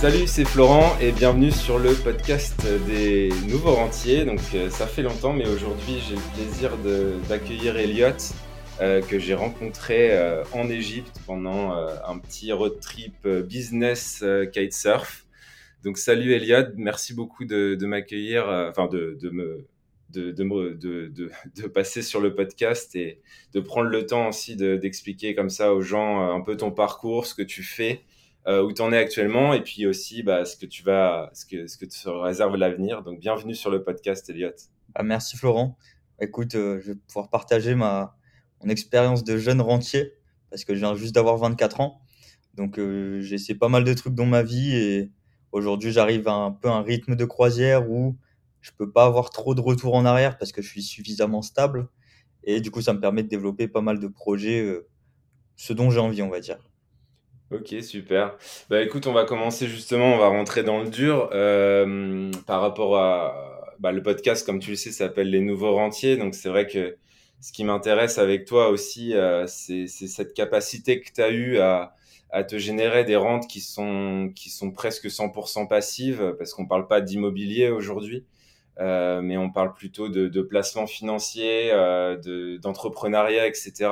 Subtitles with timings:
[0.00, 4.24] Salut, c'est Florent et bienvenue sur le podcast des nouveaux rentiers.
[4.24, 6.70] Donc euh, ça fait longtemps, mais aujourd'hui j'ai le plaisir
[7.28, 8.16] d'accueillir Elliot
[8.80, 14.24] euh, que j'ai rencontré euh, en Égypte pendant un petit road trip business
[14.54, 15.26] kitesurf.
[15.84, 19.66] Donc salut Elliot, merci beaucoup de, m'accueillir, enfin de, me
[20.08, 23.20] de, de, de, passer sur le podcast et
[23.52, 27.34] de prendre le temps aussi d'expliquer comme ça aux gens un peu ton parcours, ce
[27.34, 28.00] que tu fais
[28.46, 31.44] euh, où tu en es actuellement et puis aussi bah, ce que tu vas, ce
[31.46, 33.02] que, ce que te réserve l'avenir.
[33.02, 34.50] Donc bienvenue sur le podcast, Elliot.
[34.94, 35.76] Ah, merci Florent.
[36.20, 38.16] Écoute, euh, je vais pouvoir partager ma
[38.62, 40.12] mon expérience de jeune rentier
[40.50, 42.00] parce que je viens juste d'avoir 24 ans.
[42.54, 45.10] Donc euh, j'ai essayé pas mal de trucs dans ma vie et
[45.52, 48.16] aujourd'hui j'arrive à un peu un rythme de croisière où
[48.60, 51.88] je peux pas avoir trop de retour en arrière parce que je suis suffisamment stable
[52.44, 54.88] et du coup ça me permet de développer pas mal de projets, euh,
[55.56, 56.58] ce dont j'ai envie on va dire.
[57.50, 58.36] Ok, super.
[58.68, 62.96] Bah écoute, on va commencer justement, on va rentrer dans le dur euh, par rapport
[62.96, 66.16] à bah, le podcast, comme tu le sais, s'appelle Les Nouveaux Rentiers.
[66.16, 66.96] Donc c'est vrai que
[67.40, 71.96] ce qui m'intéresse avec toi aussi, euh, c'est cette capacité que tu as eue à,
[72.30, 76.86] à te générer des rentes qui sont, qui sont presque 100% passives, parce qu'on parle
[76.86, 78.24] pas d'immobilier aujourd'hui,
[78.78, 83.90] euh, mais on parle plutôt de, de placement financier, euh, d'entrepreneuriat, etc.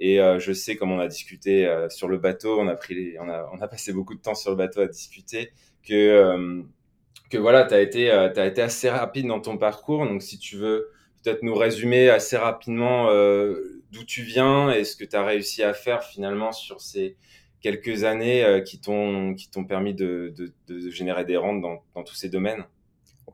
[0.00, 3.92] Et euh, je sais, comme on a discuté euh, sur le bateau, on a, passé
[3.92, 6.62] beaucoup de temps sur le bateau à discuter, que, euh,
[7.34, 10.06] voilà, tu as, été, as été assez rapide dans ton parcours.
[10.06, 10.90] Donc, si tu veux
[11.22, 13.08] peut-être nous résumer assez rapidement
[13.90, 17.16] d'où tu viens et ce que tu as réussi à faire finalement sur ces
[17.60, 19.34] quelques années qui t'ont
[19.68, 20.32] permis de,
[20.90, 22.64] générer des rentes dans, tous ces domaines.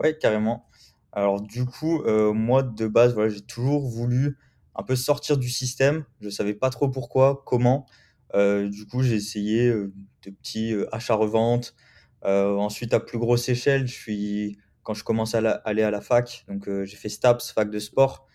[0.01, 0.67] Ouais, carrément.
[1.13, 4.39] Alors, du coup, moi, de base, j'ai toujours voulu
[4.75, 6.05] un peu sortir du système.
[6.21, 7.87] Je savais pas trop pourquoi, comment.
[8.35, 9.93] Euh, du coup, j'ai essayé euh,
[10.25, 11.75] de petits euh, achats-reventes.
[12.23, 16.45] ensuite, à plus grosse échelle, je suis quand je commence à aller à la fac,
[16.47, 18.27] donc j'ai fait STAPS, fac de sport.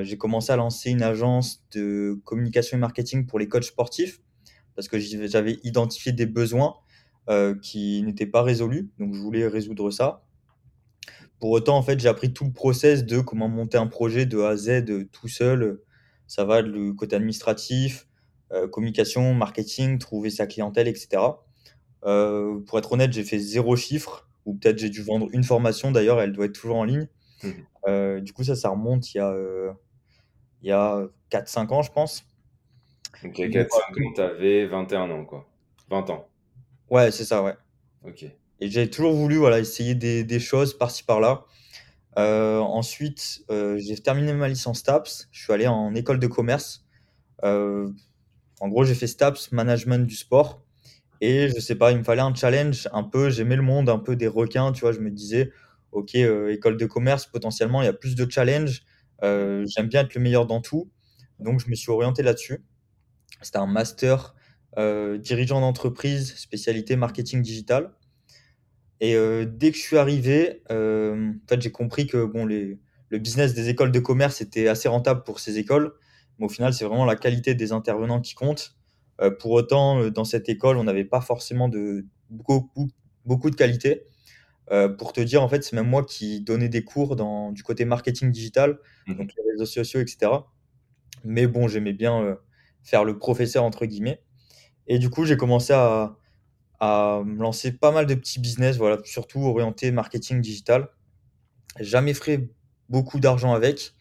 [0.00, 4.20] j'ai commencé à lancer une agence de communication et marketing pour les coachs sportifs
[4.74, 6.74] parce que j'avais identifié des besoins
[7.62, 10.24] qui n'étaient pas résolus, donc je voulais résoudre ça.
[11.42, 14.38] Pour autant, en fait, j'ai appris tout le process de comment monter un projet de
[14.42, 15.80] A à Z euh, tout seul.
[16.28, 18.06] Ça va du côté administratif,
[18.52, 21.20] euh, communication, marketing, trouver sa clientèle, etc.
[22.04, 25.90] Euh, pour être honnête, j'ai fait zéro chiffre, ou peut-être j'ai dû vendre une formation.
[25.90, 27.08] D'ailleurs, elle doit être toujours en ligne.
[27.42, 28.20] Mmh.
[28.20, 29.34] du coup, ça, ça remonte il y a,
[30.62, 32.22] il y a 4-5 ans, je pense.
[33.24, 35.48] Ok, 4-5 ans, tu avais 21 ans, quoi.
[35.90, 36.28] 20 ans.
[36.88, 37.56] Ouais, c'est ça, ouais.
[38.04, 38.26] Ok.
[38.62, 41.46] Et j'ai toujours voulu essayer des, choses par-ci par-là.
[42.16, 45.26] Euh, ensuite, euh, j'ai terminé ma licence STAPS.
[45.32, 46.86] Je suis allé en école de commerce.
[47.42, 47.90] Euh,
[48.60, 50.64] en gros, j'ai fait STAPS, management du sport.
[51.20, 53.30] Et je sais pas, il me fallait un challenge un peu.
[53.30, 54.92] J'aimais le monde un peu des requins, tu vois.
[54.92, 55.50] Je me disais,
[55.90, 58.84] ok, école de commerce, potentiellement, il y a plus de challenge.
[59.22, 60.88] J'aime bien être le meilleur dans tout.
[61.40, 62.64] Donc, je me suis orienté là-dessus.
[63.40, 64.36] C'était un master
[64.76, 67.90] dirigeant d'entreprise, spécialité marketing digital.
[69.02, 72.78] Et euh, dès que je suis arrivé, euh, en fait, j'ai compris que bon, les,
[73.08, 75.92] le business des écoles de commerce était assez rentable pour ces écoles.
[76.38, 78.76] Mais au final, c'est vraiment la qualité des intervenants qui compte.
[79.20, 82.90] Euh, pour autant, dans cette école, on n'avait pas forcément de, beaucoup,
[83.26, 84.06] beaucoup de qualité.
[84.98, 87.84] pour te dire, en fait, c'est même moi qui donnais des cours dans, du côté
[87.84, 90.30] marketing digital, mmh donc les réseaux sociaux, etc.
[91.24, 92.38] Mais bon, j'aimais bien
[92.84, 94.22] faire le professeur, entre guillemets.
[94.86, 96.16] Et du coup, j'ai commencé à,
[96.82, 100.88] à lancer pas mal de petits business, voilà, surtout orienté marketing digital.
[101.78, 102.50] Jamais fait
[102.88, 103.94] beaucoup d'argent avec.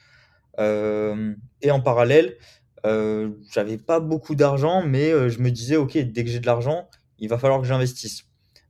[0.57, 2.37] Euh, et en parallèle,
[2.87, 6.47] euh, j'avais pas beaucoup d'argent, mais euh, je me disais, OK, dès que j'ai de
[6.47, 8.23] l'argent, il va falloir que j'investisse.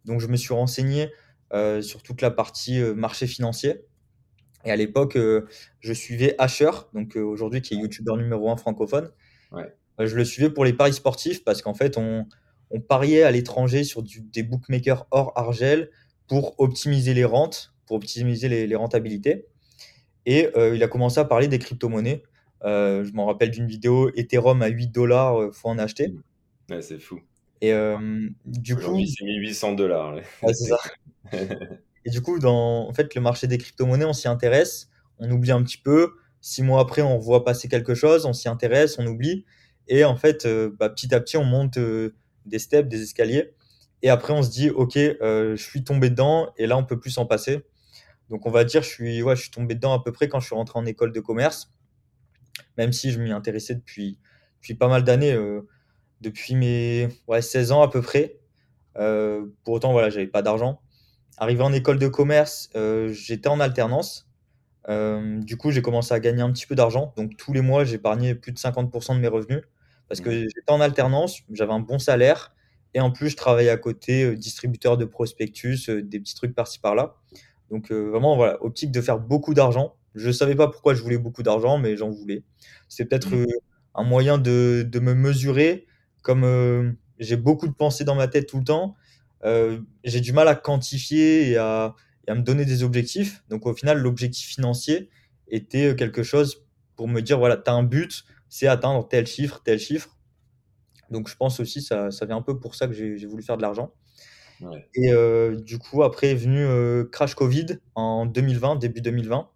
[0.03, 1.09] Donc, je me suis renseigné
[1.81, 3.85] sur toute la partie marché financier.
[4.65, 9.09] Et à l'époque, je suivais Asher, donc aujourd'hui qui est youtubeur numéro un francophone.
[9.99, 12.25] je le suivais pour les paris sportifs parce qu'en fait, on,
[12.71, 15.89] on pariait à l'étranger sur des bookmakers hors argel
[16.27, 19.47] pour optimiser les rentes, pour optimiser les, rentabilités.
[20.25, 22.23] Et euh, il a commencé à parler des crypto-monnaies.
[22.63, 26.13] Euh, je m'en rappelle d'une vidéo Ethereum à 8 dollars, euh, faut en acheter.
[26.69, 27.19] Ouais, c'est fou.
[27.59, 27.73] Et
[28.45, 28.97] du coup.
[29.05, 30.15] c'est 1800 dollars.
[30.41, 30.77] c'est ça.
[32.05, 34.89] Et du coup, dans en fait, le marché des crypto-monnaies, on s'y intéresse,
[35.19, 36.13] on oublie un petit peu.
[36.39, 39.45] Six mois après, on voit passer quelque chose, on s'y intéresse, on oublie.
[39.87, 40.47] Et en fait,
[40.79, 41.77] bah, petit à petit, on monte
[42.45, 43.53] des steps, des escaliers.
[44.01, 46.99] Et après, on se dit, OK, euh, je suis tombé dedans et là, on peut
[46.99, 47.63] plus s'en passer.
[48.29, 50.39] Donc, on va dire, je suis, ouais, je suis tombé dedans à peu près quand
[50.39, 51.71] je suis rentré en école de commerce,
[52.77, 54.19] même si je m'y intéressais depuis,
[54.55, 55.67] depuis pas mal d'années, euh,
[56.21, 58.39] depuis mes ouais, 16 ans à peu près.
[58.95, 60.81] pour autant, voilà, j'avais pas d'argent.
[61.37, 62.69] Arrivé en école de commerce,
[63.09, 64.29] j'étais en alternance.
[64.87, 67.13] du coup, j'ai commencé à gagner un petit peu d'argent.
[67.17, 69.63] Donc, tous les mois, j'épargnais plus de 50% de mes revenus
[70.11, 70.49] parce que Mmh.
[70.55, 72.53] j'étais en alternance, j'avais un bon salaire
[72.93, 77.15] et en plus, je travaillais à côté, distributeur de prospectus, des petits trucs par-ci par-là.
[77.71, 79.95] Donc, vraiment, voilà, optique de faire beaucoup d'argent.
[80.15, 82.43] Je ne savais pas pourquoi je voulais beaucoup d'argent, mais j'en voulais.
[82.89, 83.45] C'était peut-être, Mmh.
[83.95, 85.87] un moyen de de me mesurer.
[86.23, 88.95] Comme, j'ai beaucoup de pensées dans ma tête tout le temps,
[90.03, 91.95] j'ai du mal à quantifier et à
[92.27, 93.43] et à me donner des objectifs.
[93.49, 95.09] Donc au final, l'objectif financier
[95.47, 96.65] était, quelque chose
[96.95, 100.17] pour me dire: «Voilà, tu as un but, c'est atteindre tel chiffre, tel chiffre».
[101.11, 103.57] Donc je pense aussi ça ça vient un peu pour ça que j'ai voulu faire
[103.57, 103.93] de l'argent
[104.59, 104.91] Ouais.
[104.95, 109.49] et heu, du coup après est venu, heu, crash covid en 2020, début 2020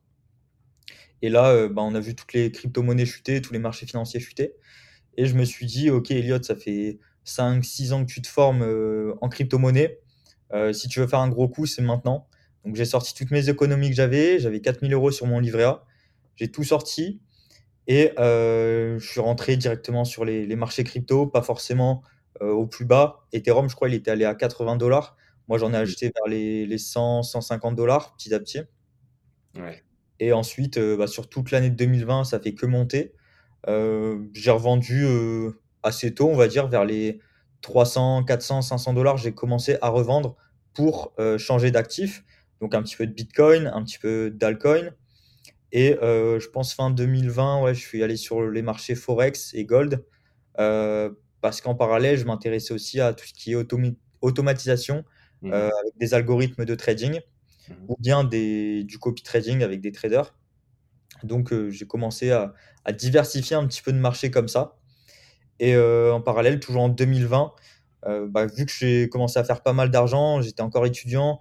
[1.22, 4.20] et là, heu, bah, on a vu toutes les cryptomonnaies chuter, tous les marchés financiers
[4.20, 4.56] chuter
[5.18, 8.64] et je me suis dit: «OK Elliot, ça fait 5-6 ans que tu te formes,
[9.22, 10.00] en crypto-monnaie.
[10.74, 12.28] Si tu veux faire un gros coup, c'est maintenant».
[12.66, 15.64] Donc j'ai sorti toutes mes économies que j'avais, j'avais 4 000 € sur mon livret
[15.66, 15.86] A.
[16.38, 17.22] J'ai tout sorti
[17.88, 22.04] et heu, je suis rentré directement sur les les marchés crypto, pas forcément,
[22.42, 23.26] heu, au plus bas.
[23.34, 24.78] Ethereum, je crois, il était allé à 80
[25.48, 27.76] Moi, j'en ai acheté vers les les 100-150
[28.18, 28.60] petit à petit
[29.56, 29.84] Ouais.
[30.20, 33.14] et ensuite, heu, bah, sur toute l'année de 2020, ça fait que monter.
[34.34, 35.06] J'ai revendu,
[35.84, 37.20] assez tôt, on va dire vers les
[37.62, 40.36] 300-400-500 J'ai commencé à revendre
[40.74, 42.24] pour, changer d'actif.
[42.62, 44.92] Donc un petit peu de bitcoin, un petit peu d'altcoin
[45.76, 49.66] et heu, je pense fin 2020, ouais, je suis allé sur les marchés forex et
[49.66, 50.06] gold,
[50.60, 55.06] heu, parce qu'en parallèle, je m'intéressais aussi à tout ce qui est automi automatisation,
[55.42, 57.22] Mmh avec des algorithmes de trading
[57.68, 60.36] Mmh ou bien des du copy trading avec des traders.
[61.24, 62.54] Donc j'ai commencé à
[62.86, 64.78] à diversifier un petit peu de marché comme ça
[65.60, 67.54] et en parallèle, toujours en 2020,
[68.08, 71.40] heu, bah, vu que j'ai commencé à faire pas mal d'argent, j'étais encore étudiant,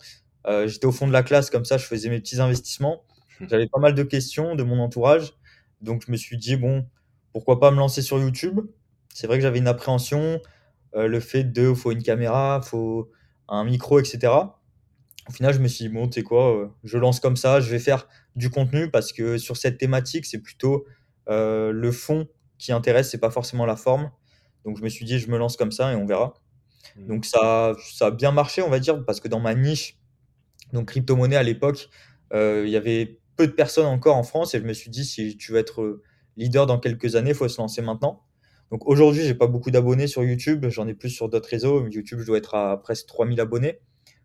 [0.66, 3.04] j'étais au fond de la classe comme ça, je faisais mes petits investissements.
[3.40, 5.34] J'avais pas mal de questions de mon entourage,
[5.80, 6.86] donc je me suis dit: «Bon,
[7.32, 8.60] pourquoi pas me lancer sur YouTube?»
[9.14, 10.40] c'est vrai que j'avais une appréhension,
[10.96, 13.10] heu, le fait de faut une caméra, faut
[13.48, 14.60] un micro et cetera.
[15.28, 17.60] Au final, je me suis dit: «Bon, tu sais quoi, heu, je lance comme ça,
[17.60, 20.86] je vais faire du contenu» parce que sur cette thématique, c'est plutôt,
[21.30, 22.28] heu, le fond
[22.58, 24.10] qui intéresse, c'est pas forcément la forme.
[24.66, 26.34] Donc je me suis dit: «Je me lance comme ça et on verra».
[26.96, 27.06] Mmh.
[27.08, 29.98] Donc ça ça a bien marché, on va dire, parce que dans ma niche,
[30.74, 31.88] donc crypto-monnaie à l'époque,
[32.34, 35.36] il y avait peu de personnes encore en France et je me suis dit: «Si
[35.36, 36.02] tu veux être, heu,
[36.36, 38.22] leader dans quelques années, il faut se lancer maintenant».
[38.70, 41.86] Donc aujourd'hui, j'ai pas beaucoup d'abonnés sur YouTube, j'en ai plus sur d'autres réseaux.
[41.88, 43.80] YouTube, je dois être à presque 3000 abonnés.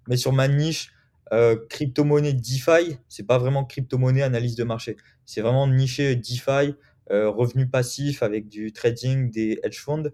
[0.07, 0.91] Mais sur ma niche,
[1.33, 4.97] heu, crypto-monnaie DeFi, c'est pas vraiment crypto-monnaie analyse de marché.
[5.25, 6.75] C'est vraiment niché DeFi,
[7.11, 10.09] heu, revenus passifs avec du trading, des hedge funds.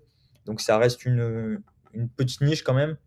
[0.45, 1.61] Donc ça reste une,
[1.93, 2.97] une petite niche quand même.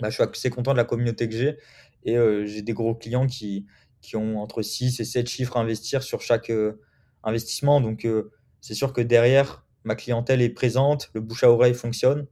[0.00, 1.56] Bah, je suis assez content de la communauté que j'ai
[2.04, 3.66] et heu, j'ai des gros clients qui
[4.00, 6.80] qui ont entre 6 et 7 chiffres à investir sur chaque, heu,
[7.22, 7.80] investissement.
[7.80, 8.30] Donc heu,
[8.60, 12.26] c'est sûr que derrière, ma clientèle est présente, le bouche à oreille fonctionne.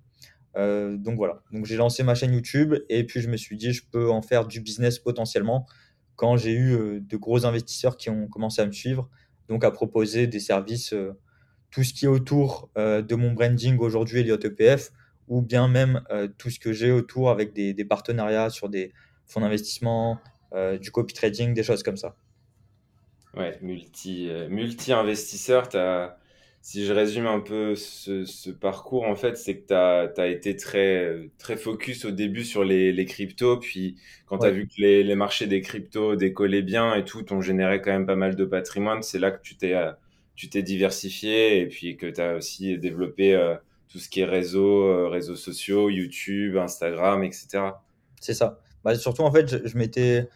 [0.56, 3.72] Heu, donc voilà, donc j'ai lancé ma chaîne YouTube et puis je me suis dit:
[3.72, 5.66] «Je peux en faire du business potentiellement»
[6.16, 9.08] quand j'ai eu, de gros investisseurs qui ont commencé à me suivre,
[9.48, 10.92] donc à proposer des services,
[11.70, 14.90] tout ce qui est autour, de mon branding aujourd'hui Elliott EPF
[15.28, 16.02] ou bien même,
[16.36, 18.92] tout ce que j'ai autour avec des partenariats sur des
[19.26, 20.18] fonds d'investissement,
[20.80, 22.16] du copy trading, des choses comme ça.
[23.34, 25.76] Ouais, multi, heu, multi-investisseur, tu
[26.62, 29.66] si je résume un peu ce ce parcours, en fait, c'est que
[30.14, 34.46] tu as été très, très focus au début sur les les cryptos, puis quand tu
[34.46, 37.80] as Ouais, vu que les les marchés des cryptos décollaient bien et tout, t'ont généré
[37.82, 39.74] quand même pas mal de patrimoine, c'est là que tu t'es,
[40.34, 43.34] tu t'es diversifié et puis que tu as aussi développé,
[43.88, 47.84] tout ce qui est réseaux, heu, réseaux sociaux, YouTube, Instagram et cetera?
[48.20, 48.60] c'est ça.
[48.84, 50.28] Bah, surtout en fait, je je m'étais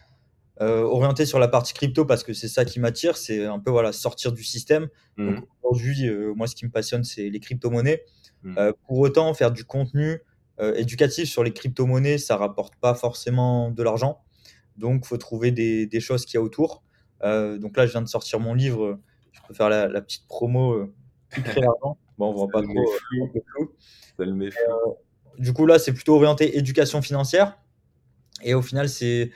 [0.61, 3.70] Heu, orienté sur la partie crypto parce que c'est ça qui m'attire, c'est un peu,
[3.70, 4.88] voilà, sortir du système.
[5.16, 8.02] Mmh aujourd'hui, heu, moi, ce qui me passionne, c'est les cryptomonnaies.
[8.42, 8.58] Mmh.
[8.58, 10.20] Heu, pour autant, faire du contenu,
[10.76, 14.22] éducatif sur les cryptomonnaies, ça rapporte pas forcément de l'argent.
[14.76, 16.84] Donc faut trouver des des choses qu'il y a autour.
[17.22, 19.00] Donc là, je viens de sortir mon livre,
[19.32, 20.92] je peux faire la la petite promo.
[22.18, 23.32] Bon, on vend pas trop, flou.
[25.38, 27.58] Du coup, là, c'est plutôt orienté éducation financière.
[28.42, 29.30] Et au final, c'est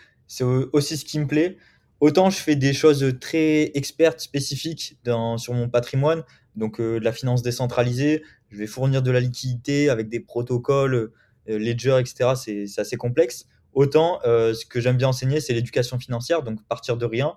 [0.72, 1.56] aussi ce qui me plaît.
[2.00, 7.04] Autant je fais des choses très expertes, spécifiques dans sur mon patrimoine, donc heu, de
[7.04, 8.22] la finance décentralisée.
[8.50, 11.12] Je vais fournir de la liquidité avec des protocoles, heu,
[11.58, 13.46] Ledger et cetera, c'est assez complexe.
[13.72, 17.34] Autant, heu, ce que j'aime bien enseigner, c'est l'éducation financière, donc partir de rien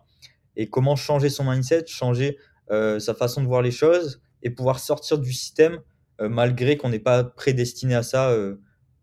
[0.58, 2.38] et comment changer son mindset, changer,
[2.70, 5.80] heu, sa façon de voir les choses et pouvoir sortir du système,
[6.22, 8.38] malgré qu'on n'est pas prédestiné à ça,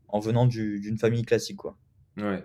[0.09, 1.79] en venant d'une famille classique, quoi.
[2.19, 2.45] Ouais.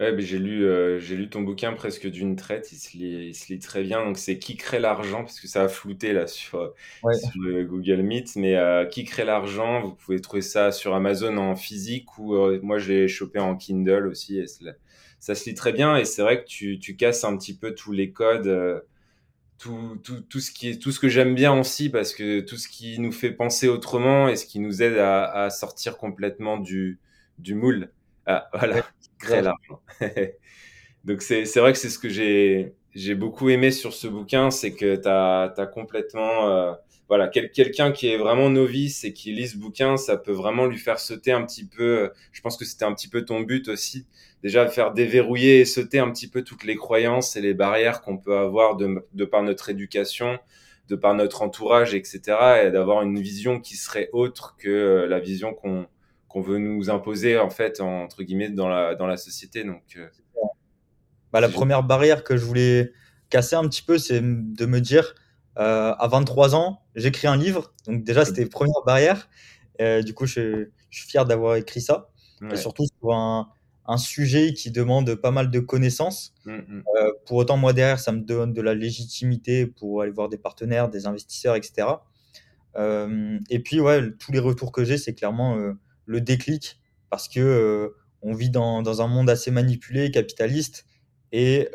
[0.00, 2.72] Ouais, j'ai lu, euh, j'ai lu ton bouquin presque d'une traite.
[2.72, 4.02] Il se lit, il se lit très bien.
[4.02, 8.36] Donc, c'est Qui crée l'argent Parce que ça a flouté là sur, sur Google Meet.
[8.36, 8.56] Mais
[8.90, 13.08] Qui crée l'argent Vous pouvez trouver ça sur Amazon en physique ou moi, je l'ai
[13.08, 14.38] chopé en Kindle aussi.
[14.38, 14.46] Et
[15.18, 15.96] ça se lit très bien.
[15.98, 18.82] Et c'est vrai que tu, tu casses un petit peu tous les codes
[19.58, 22.56] tout, tout, tout, ce qui est, tout ce que j'aime bien aussi, parce que tout
[22.56, 26.56] ce qui nous fait penser autrement et ce qui nous aide à, à sortir complètement
[26.56, 26.98] du,
[27.38, 27.92] du moule.
[28.26, 28.82] Ah, voilà,
[29.20, 29.80] très l'argent.
[31.04, 34.50] Donc c'est, c'est vrai que c'est ce que j'ai, j'ai beaucoup aimé sur ce bouquin,
[34.50, 36.48] c'est que tu as, complètement...
[36.48, 36.72] Euh,
[37.08, 40.78] voilà, quelqu'un qui est vraiment novice et qui lit ce bouquin, ça peut vraiment lui
[40.78, 42.12] faire sauter un petit peu.
[42.30, 44.06] Je pense que c'était un petit peu ton but aussi,
[44.44, 48.16] déjà faire déverrouiller et sauter un petit peu toutes les croyances et les barrières qu'on
[48.16, 50.38] peut avoir de, de, par notre éducation,
[50.88, 52.20] de par notre entourage, etc.
[52.66, 55.88] Et d'avoir une vision qui serait autre que la vision qu'on
[56.30, 59.64] qu'on veut nous imposer en fait entre guillemets dans la dans la société.
[59.64, 60.06] Donc, euh,
[61.32, 62.92] bah, la première barrière que je voulais
[63.28, 65.14] casser un petit peu, c'est de me dire
[65.58, 67.74] euh, à 23 ans, j'écris un livre.
[67.86, 69.28] Donc déjà, c'était première barrière.
[69.80, 72.08] Euh, du coup, je, suis fier d'avoir écrit ça.
[72.50, 73.50] Et surtout sur un,
[73.86, 76.32] un, sujet qui demande pas mal de connaissances.
[76.46, 76.82] Mmh, mmh.
[76.96, 80.38] Euh, pour autant, moi, derrière, ça me donne de la légitimité pour aller voir des
[80.38, 81.86] partenaires, des investisseurs, etc.
[82.78, 85.58] et puis, ouais, tous les retours que j'ai, c'est clairement
[86.10, 90.84] le déclic parce que on vit dans, un monde assez manipulé, capitaliste.
[91.32, 91.68] Et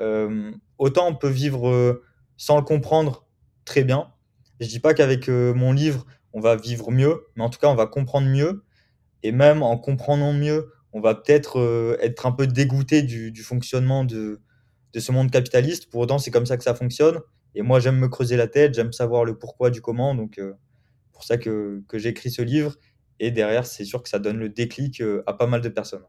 [0.77, 2.01] autant on peut vivre
[2.38, 3.25] sans le comprendre
[3.65, 4.12] très bien.
[4.60, 7.68] Je dis pas qu'avec euh, mon livre, on va vivre mieux, mais en tout cas,
[7.68, 8.63] on va comprendre mieux.
[9.24, 14.06] Et même en comprenant mieux, on va peut-être euh, être un peu dégoûté du, fonctionnement
[14.06, 14.42] de,
[14.96, 15.89] ce monde capitaliste.
[15.89, 17.20] Pour autant, c'est comme ça que ça fonctionne.
[17.54, 20.15] Et moi, j'aime me creuser la tête, j'aime savoir le pourquoi du comment.
[20.15, 20.54] Donc, euh,
[21.12, 22.75] pour ça que, que j'ai écrit ce livre.
[23.19, 26.05] Et derrière, c'est sûr que ça donne le déclic à pas mal de personnes.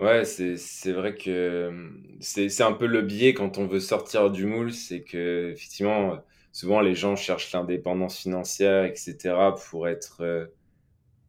[0.00, 1.72] Ouais, c'est, vrai que
[2.18, 6.18] c'est, c'est un peu le biais quand on veut sortir du moule, c'est que effectivement,
[6.54, 9.34] souvent les gens cherchent l'indépendance financière, etc.,
[9.68, 10.46] pour être euh,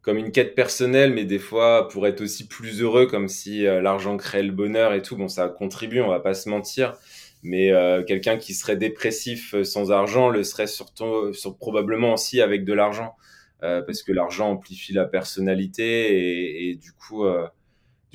[0.00, 3.82] comme une quête personnelle, mais des fois pour être aussi plus heureux, comme si euh,
[3.82, 5.16] l'argent crée le bonheur et tout.
[5.16, 6.94] Bon, ça contribue, on va pas se mentir,
[7.42, 12.64] mais euh, quelqu'un qui serait dépressif sans argent le serait surtout, sur, probablement aussi avec
[12.64, 13.16] de l'argent,
[13.60, 17.24] parce que l'argent amplifie la personnalité et, et du coup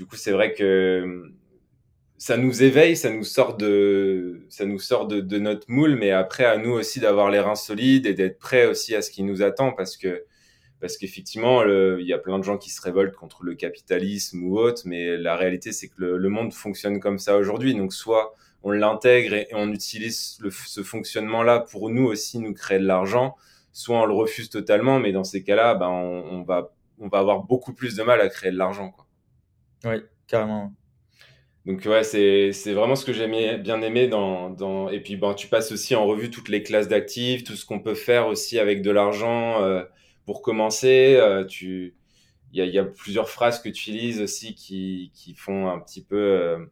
[0.01, 1.31] du coup, c'est vrai que
[2.17, 6.09] ça nous éveille, ça nous sort de, ça nous sort de, de notre moule, mais
[6.09, 9.21] après à nous aussi d'avoir les reins solides et d'être prêts aussi à ce qui
[9.21, 10.25] nous attend, parce que
[10.79, 14.57] parce qu'effectivement, il y a plein de gens qui se révoltent contre le capitalisme ou
[14.57, 17.75] autre, mais la réalité c'est que le, le, monde fonctionne comme ça aujourd'hui.
[17.75, 18.33] Donc soit
[18.63, 23.35] on l'intègre et, on utilise le, ce fonctionnement-là pour nous aussi nous créer de l'argent,
[23.73, 27.19] soit on le refuse totalement, mais dans ces cas-là, ben on, on va on va
[27.19, 28.91] avoir beaucoup plus de mal à créer de l'argent.
[28.91, 29.07] Quoi.
[29.85, 30.71] Oui, carrément.
[31.65, 35.33] Donc ouais, c'est c'est vraiment ce que j'ai bien aimé dans dans et puis bon,
[35.35, 38.57] tu passes aussi en revue toutes les classes d'actifs, tout ce qu'on peut faire aussi
[38.57, 39.83] avec de l'argent euh,
[40.25, 41.15] pour commencer.
[41.17, 41.95] Euh, tu
[42.53, 45.79] il y a, y a plusieurs phrases que tu utilises aussi qui qui font un
[45.79, 46.65] petit peu euh,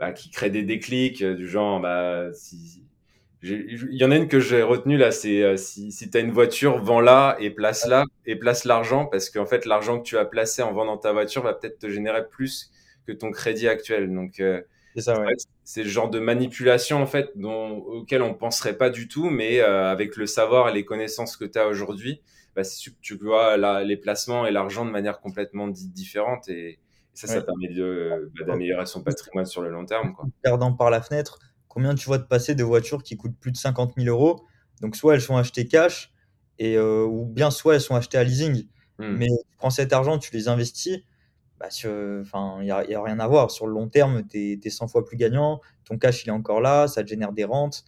[0.00, 2.82] bah, qui créent des déclics du genre bah si
[3.42, 6.30] il y en a une que j'ai retenue là, c'est si, si tu as une
[6.30, 10.62] voiture, vends-la et place-la et place l'argent parce qu'en fait l'argent que tu as placé
[10.62, 12.70] en vendant ta voiture va peut-être te générer plus
[13.06, 14.12] que ton crédit actuel.
[14.12, 14.62] Donc, euh,
[15.64, 19.60] c'est le genre de manipulation en fait dont, auquel on penserait pas du tout, mais
[19.60, 22.20] euh, avec le savoir et les connaissances que tu as aujourd'hui,
[22.54, 22.62] bah,
[23.00, 26.78] tu vois les placements et l'argent de manière complètement différente et,
[27.14, 30.14] ça, ça permet bah, d'améliorer son patrimoine sur le long terme.
[30.14, 30.24] Quoi.
[30.42, 31.38] Regardant par la fenêtre,
[31.72, 34.44] combien tu vois de passer de voitures qui coûtent plus de 50 000 euros
[34.82, 36.12] Donc, soit elles sont achetées cash,
[36.58, 38.66] et, euh, ou bien soit elles sont achetées à leasing.
[38.98, 39.16] Hmm.
[39.16, 40.98] Mais tu prends cet argent, tu les investis,
[41.58, 43.50] bah, il n'y a, a, rien à voir.
[43.50, 46.60] Sur le long terme, tu es, 100 fois plus gagnant, ton cash il est encore
[46.60, 47.84] là, ça te génère des rentes.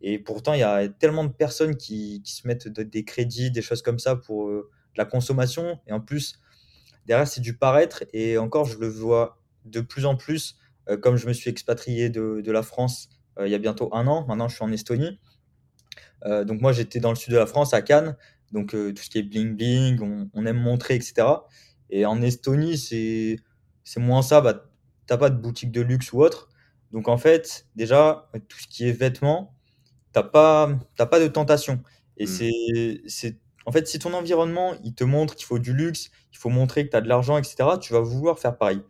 [0.00, 3.62] Et pourtant, il y a tellement de personnes qui, qui se mettent des crédits, des
[3.62, 5.80] choses comme ça pour euh, la consommation.
[5.88, 6.38] Et en plus,
[7.06, 8.04] derrière, c'est du paraître.
[8.12, 10.56] Et encore, je le vois de plus en plus,
[10.88, 13.08] euh, comme je me suis expatrié de, de la France
[13.40, 14.26] il y a bientôt un an.
[14.26, 15.18] Maintenant, je suis en Estonie.
[16.24, 18.16] donc moi, j'étais dans le sud de la France, à Cannes.
[18.52, 21.26] Donc tout ce qui est bling bling, on, on aime montrer, etc.
[21.90, 23.38] Et en Estonie, c'est,
[23.82, 24.40] c'est moins ça.
[24.40, 24.64] Bah,
[25.08, 26.48] tu pas de boutique de luxe ou autre.
[26.92, 29.54] Donc en fait, déjà, tout ce qui est vêtements,
[30.12, 31.82] tu n'as pas, pas de tentation.
[32.16, 32.98] Et mmh.
[33.06, 36.50] c'est, en fait, si ton environnement, il te montre qu'il faut du luxe, il faut
[36.50, 38.80] montrer que tu as de l'argent, etc., tu vas vouloir faire pareil.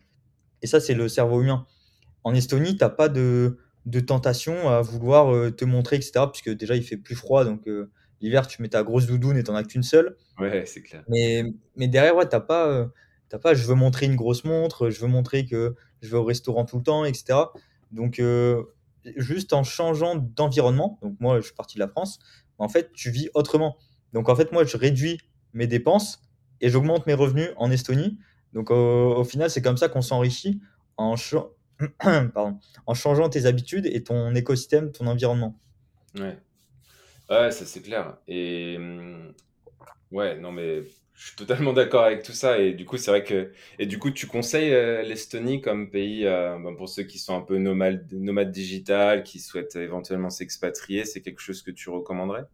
[0.62, 1.66] Et ça, c'est le cerveau humain.
[2.24, 6.50] En Estonie, tu n'as pas de, de tentation à vouloir euh, te montrer, etc., puisque
[6.50, 7.44] déjà, il fait plus froid.
[7.44, 10.16] Donc, euh, L'hiver, tu mets ta grosse doudoune et t'en as qu'une seule.
[10.38, 11.04] Ouais, c'est clair.
[11.08, 11.44] Mais,
[11.76, 12.86] mais derrière, ouais, t'as pas, euh,
[13.42, 16.64] pas, je veux montrer une grosse montre, je veux montrer que je vais au restaurant
[16.64, 17.38] tout le temps, etc.
[17.90, 18.22] Donc,
[19.16, 22.18] juste en changeant d'environnement, donc moi, je suis parti de la France,
[22.56, 23.76] en fait, tu vis autrement.
[24.14, 25.18] Donc, en fait, moi, je réduis
[25.52, 26.22] mes dépenses
[26.62, 28.18] et j'augmente mes revenus en Estonie.
[28.54, 30.62] Donc, au, au final, c'est comme ça qu'on s'enrichit
[30.96, 31.16] en,
[31.98, 35.58] pardon, en changeant tes habitudes et ton écosystème, ton environnement.
[36.14, 36.38] Ouais.
[37.30, 38.18] Ouais, ça c'est clair.
[38.28, 39.32] Et hum,
[40.12, 40.82] ouais, non mais
[41.14, 42.58] je suis totalement d'accord avec tout ça.
[42.58, 46.26] Et du coup, c'est vrai que et du coup, tu conseilles euh, l'Estonie comme pays
[46.26, 51.04] euh, ben, pour ceux qui sont un peu nomades, nomades digital, qui souhaitent éventuellement s'expatrier,
[51.04, 52.44] c'est quelque chose que tu recommanderais?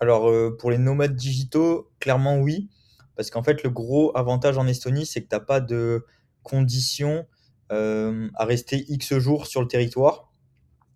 [0.00, 2.68] Alors, euh, pour les nomades digitaux, clairement oui.
[3.16, 6.04] Parce qu'en fait, le gros avantage en Estonie, c'est que tu n'as pas de
[6.42, 7.26] conditions
[7.72, 10.30] euh, à rester X jours sur le territoire.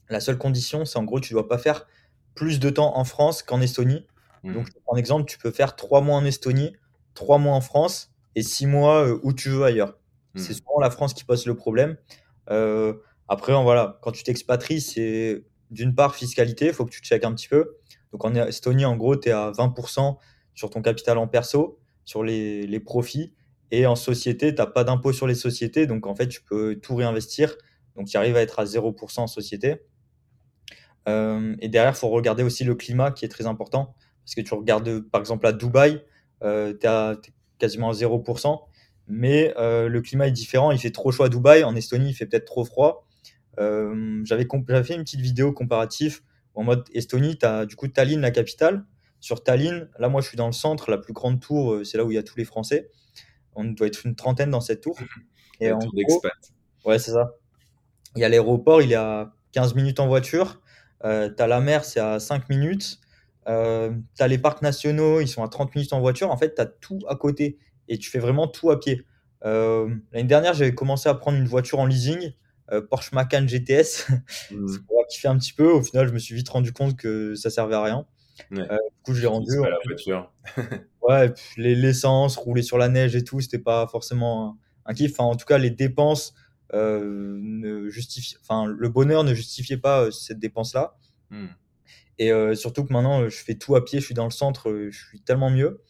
[0.08, 1.86] La seule condition, c'est en gros, tu dois pas faire
[2.34, 4.06] plus de temps en France qu'en Estonie.
[4.44, 6.76] Donc, Hmm, prends un exemple, tu peux faire trois mois en Estonie,
[7.14, 9.98] trois mois en France et six mois euh, où tu veux ailleurs.
[10.36, 11.96] C'est hmm, souvent la France qui pose le problème.
[12.50, 12.94] Euh,
[13.26, 17.24] après, en voilà, quand tu t'expatries, c'est d'une part fiscalité, il faut que tu checkes
[17.24, 17.76] un petit peu.
[18.12, 20.16] Donc, en Estonie, en gros, tu es à 20%
[20.54, 23.34] sur ton capital en perso, sur les, les profits.
[23.70, 25.86] Et en société, tu n'as pas d'impôt sur les sociétés.
[25.86, 27.54] Donc, en fait, tu peux tout réinvestir.
[27.96, 29.82] Donc, tu arrives à être à 0% en société.
[31.08, 33.94] Euh, et derrière, il faut regarder aussi le climat qui est très important.
[34.24, 36.02] Parce que tu regardes, par exemple, à Dubaï,
[36.42, 38.60] euh, tu es quasiment à 0%.
[39.06, 40.70] Mais euh, le climat est différent.
[40.70, 41.64] Il fait trop chaud à Dubaï.
[41.64, 43.06] En Estonie, il fait peut-être trop froid.
[43.58, 44.46] J'avais
[44.84, 46.20] fait une petite vidéo comparative
[46.54, 47.36] en mode Estonie.
[47.38, 48.84] Tu as du coup Tallinn, la capitale.
[49.20, 50.90] Sur Tallinn, là, moi, je suis dans le centre.
[50.90, 52.90] La plus grande tour, c'est là où il y a tous les Français.
[53.58, 54.96] On doit être une trentaine dans cette tour.
[55.60, 56.22] Et en tour gros,
[56.84, 57.34] ouais, c'est ça.
[58.14, 60.60] Il y a l'aéroport, il est à 15 minutes en voiture.
[61.04, 63.00] Euh, tu as la mer, c'est à 5 minutes.
[63.48, 66.30] Euh, tu as les parcs nationaux, ils sont à 30 minutes en voiture.
[66.30, 69.04] En fait, tu as tout à côté et tu fais vraiment tout à pied.
[69.44, 72.32] Euh, L'année dernière, j'avais commencé à prendre une voiture en leasing,
[72.90, 74.06] Porsche Macan GTS.
[74.48, 75.72] C'est pour kiffer un petit peu.
[75.72, 78.06] Au final, je me suis vite rendu compte que ça servait à rien.
[78.50, 79.56] Ouais, Euh, du coup, je l'ai rendu.
[79.60, 80.32] pas la voiture.
[81.02, 85.12] Ouais, l'essence, rouler sur la neige et tout, c'était pas forcément un, un kiff.
[85.12, 86.34] Enfin, en tout cas, les dépenses
[86.74, 90.98] euh, ne justifient, enfin, le bonheur ne justifiait pas euh, cette dépense-là.
[91.30, 91.46] Hmm,
[92.18, 94.98] Et surtout que maintenant, je fais tout à pied, je suis dans le centre, je
[95.06, 95.82] suis tellement mieux.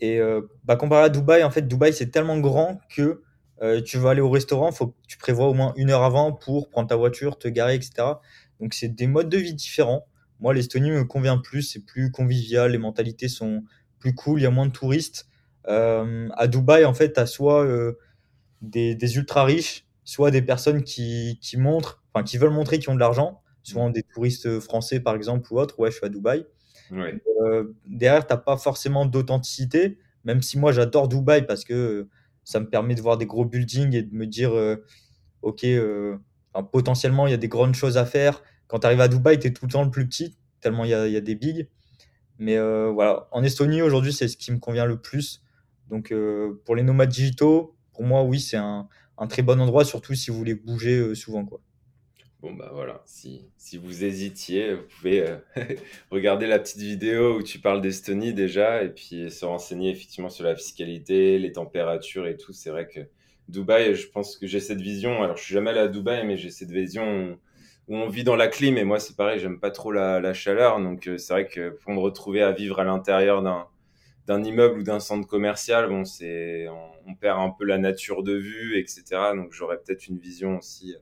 [0.00, 0.18] Et
[0.64, 3.22] bah, comparé à Dubaï, en fait, Dubaï, c'est tellement grand que
[3.84, 6.68] tu vas aller au restaurant, faut que tu prévois au moins une heure avant pour
[6.68, 8.20] prendre ta voiture, te garer, etc.
[8.60, 10.06] Donc, c'est des modes de vie différents.
[10.42, 13.62] Moi, l'Estonie me convient plus, c'est plus convivial, les mentalités sont
[14.00, 15.28] plus cool, il y a moins de touristes.
[15.68, 17.96] Euh, à Dubaï, en fait, tu as soit euh,
[18.60, 22.90] des, des ultra riches, soit des personnes qui, qui montrent, enfin, qui veulent montrer qu'ils
[22.90, 25.78] ont de l'argent, souvent des touristes français, par exemple, ou autres.
[25.78, 26.44] Ouais, je suis à Dubaï.
[26.90, 27.22] Ouais.
[27.42, 32.08] Euh, derrière, t'as pas forcément d'authenticité, même si moi j'adore Dubaï parce que
[32.42, 34.52] ça me permet de voir des gros buildings et de me dire,
[35.42, 35.64] ok,
[36.72, 38.42] potentiellement il y a des grandes choses à faire.
[38.72, 40.90] Quand tu arrives à Dubaï, tu es tout le temps le plus petit, tellement il
[40.90, 41.68] y a, des bigs.
[42.38, 45.42] Mais euh, voilà, en Estonie aujourd'hui, c'est ce qui me convient le plus.
[45.90, 48.88] Donc euh, pour les nomades digitaux, pour moi, oui, c'est un,
[49.28, 51.46] très bon endroit, surtout si vous voulez bouger euh, souvent.
[52.40, 55.26] Bon, bah voilà, si, si vous hésitiez, vous pouvez
[56.10, 60.44] regarder la petite vidéo où tu parles d'Estonie déjà et puis se renseigner effectivement sur
[60.44, 62.54] la fiscalité, les températures et tout.
[62.54, 63.00] C'est vrai que
[63.50, 65.22] Dubaï, je pense que j'ai cette vision.
[65.22, 67.38] Alors, je suis jamais allé à Dubaï, mais j'ai cette vision
[67.88, 70.34] où on vit dans la clim et moi, c'est pareil, j'aime pas trop la, la
[70.34, 70.80] chaleur.
[70.80, 73.66] Donc, euh, c'est vrai que pour me retrouver à vivre à l'intérieur d'un
[74.28, 78.22] d'un immeuble ou d'un centre commercial, bon, c'est on, on perd un peu la nature
[78.22, 79.02] de vue, etc.
[79.34, 80.94] Donc, j'aurais peut-être une vision aussi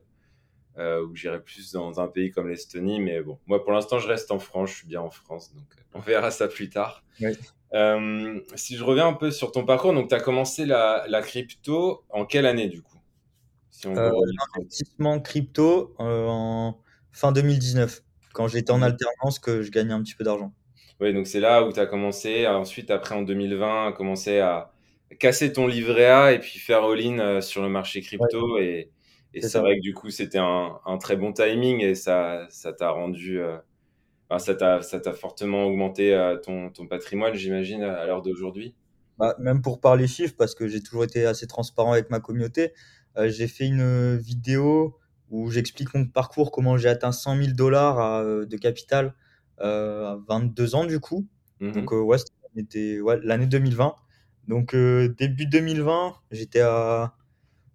[0.77, 2.99] euh, où j'irai plus dans un pays comme l'Estonie.
[2.99, 5.65] Mais bon, moi pour l'instant, je reste en France, je suis bien en France, donc
[5.77, 7.03] euh, on verra ça plus tard.
[7.73, 11.21] Euh, si je reviens un peu sur ton parcours, donc tu as commencé la, la
[11.21, 13.00] crypto en quelle année du coup?
[13.81, 14.11] Si on Euh,
[14.57, 18.83] investissement crypto euh, en fin 2019, quand j'étais en peu.
[18.83, 20.53] alternance, que je gagnais un petit peu d'argent.
[20.99, 22.45] Oui, donc c'est là où tu as commencé.
[22.47, 24.71] Ensuite, après en 2020, à commencer à
[25.19, 28.59] casser ton livret A et puis faire all-in euh, sur le marché Ouais, crypto.
[28.59, 28.91] Et,
[29.33, 32.73] et c'est vrai que du coup, c'était un, un très bon timing et ça, ça
[32.73, 33.57] t'a rendu, euh,
[34.39, 38.75] ça t'a, ça t'a fortement augmenté euh, ton, ton patrimoine, j'imagine, à l'heure d'aujourd'hui.
[39.17, 42.73] Bah, même pour parler chiffres, parce que j'ai toujours été assez transparent avec ma communauté,
[43.17, 44.97] j'ai fait une vidéo
[45.29, 49.15] où j'explique mon parcours, comment j'ai atteint 100 000 dollars à, euh, de capital
[49.61, 51.27] euh, à 22 ans du coup.
[51.73, 51.93] Donc Mhm.
[51.93, 52.17] euh, ouais,
[52.55, 53.95] c'était ouais, l'année 2020.
[54.47, 57.15] Donc euh, début 2020, j'étais à,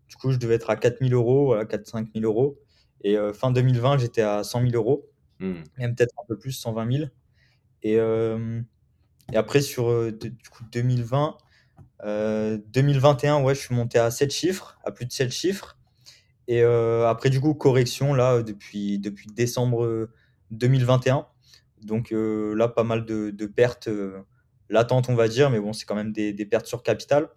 [0.08, 2.58] du coup je devais être à 4 000 euros, voilà, 4-5 000 euros.
[3.02, 5.70] Et euh, fin 2020, j'étais à 100 000 euros, Mhm.
[5.78, 7.10] même peut-être un peu plus, 120 000.
[7.82, 8.60] Et, euh,
[9.32, 11.36] et après sur euh, du coup 2020,
[12.04, 15.78] 2021, ouais, je suis monté à 7 chiffres, à plus de 7 chiffres.
[16.48, 20.08] Et après, du coup, correction là depuis, depuis décembre
[20.50, 21.26] 2021.
[21.82, 23.88] Donc là, pas mal de, de pertes
[24.68, 27.28] latentes, on va dire, mais bon, c'est quand même des, des pertes sur capital.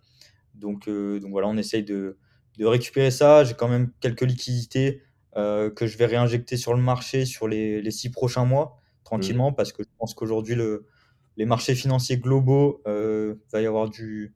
[0.56, 2.18] Donc, donc voilà, on essaye de,
[2.58, 3.44] de récupérer ça.
[3.44, 5.02] J'ai quand même quelques liquidités
[5.36, 9.72] que je vais réinjecter sur le marché sur les, les six prochains mois, tranquillement, parce
[9.72, 10.86] que je pense qu'aujourd'hui, le,
[11.38, 14.36] les marchés financiers globaux, il va y avoir du,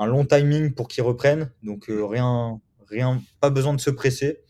[0.00, 1.52] un long timing pour qu'ils reprennent.
[1.62, 4.40] Donc rien, rien, pas besoin de se presser.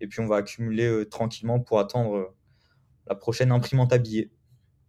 [0.00, 2.34] Et puis on va accumuler tranquillement pour attendre
[3.06, 4.30] la prochaine imprimante à billets.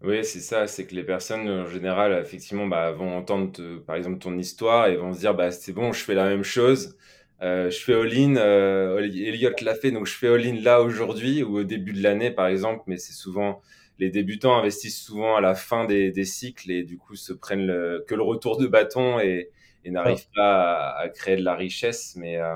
[0.04, 3.96] Oui, c'est ça, c'est que les personnes, en général, effectivement, bah, vont entendre, te- par
[3.96, 6.98] exemple, ton histoire et vont se dire, bah, c'est bon, je fais la même chose,
[7.44, 11.60] euh, je fais all-in, euh, Elliot l'a fait, donc je fais all-in là aujourd'hui ou
[11.60, 13.62] au début de l'année, par exemple, mais c'est souvent,
[14.00, 17.68] les débutants investissent souvent à la fin des, des cycles et du coup se prennent
[17.68, 19.52] le- que le retour de bâton et,
[19.86, 22.56] et n'arrivent pas à, à créer de la richesse, mais, euh,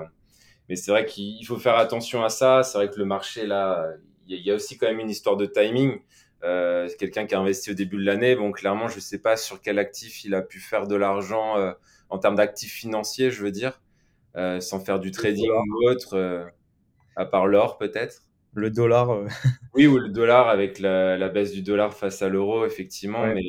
[0.70, 3.88] mais c'est vrai qu'il faut faire attention à ça, c'est vrai que le marché, là,
[4.28, 6.00] il y, a- il y a aussi quand même une histoire de timing.
[6.44, 8.36] Euh, quelqu'un qui a investi au début de l'année.
[8.36, 11.58] Bon, clairement, je ne sais pas sur quel actif il a pu faire de l'argent
[11.58, 11.72] euh,
[12.10, 13.82] en termes d'actifs financiers, je veux dire,
[14.60, 16.46] sans faire du trading ou autre,
[17.16, 18.24] à part l'or peut-être.
[18.54, 19.10] Le dollar.
[19.74, 23.22] Oui, ou le dollar avec la, la baisse du dollar face à l'euro, effectivement.
[23.22, 23.34] Ouais.
[23.34, 23.42] Mais,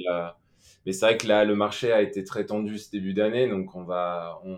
[0.87, 3.49] mais c'est vrai que là, le marché a été très tendu ce début d'année.
[3.49, 4.41] Donc, on va.
[4.45, 4.57] On,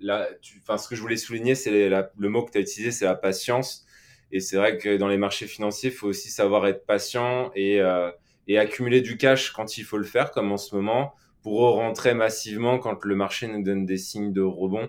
[0.00, 3.04] là, tu, ce que je voulais souligner, c'est le mot que tu as utilisé, c'est
[3.04, 3.86] la patience.
[4.32, 7.80] Et c'est vrai que dans les marchés financiers, il faut aussi savoir être patient et,
[7.80, 8.10] euh,
[8.46, 12.14] et accumuler du cash quand il faut le faire, comme en ce moment, pour rentrer
[12.14, 14.88] massivement quand le marché nous donne des signes de rebond.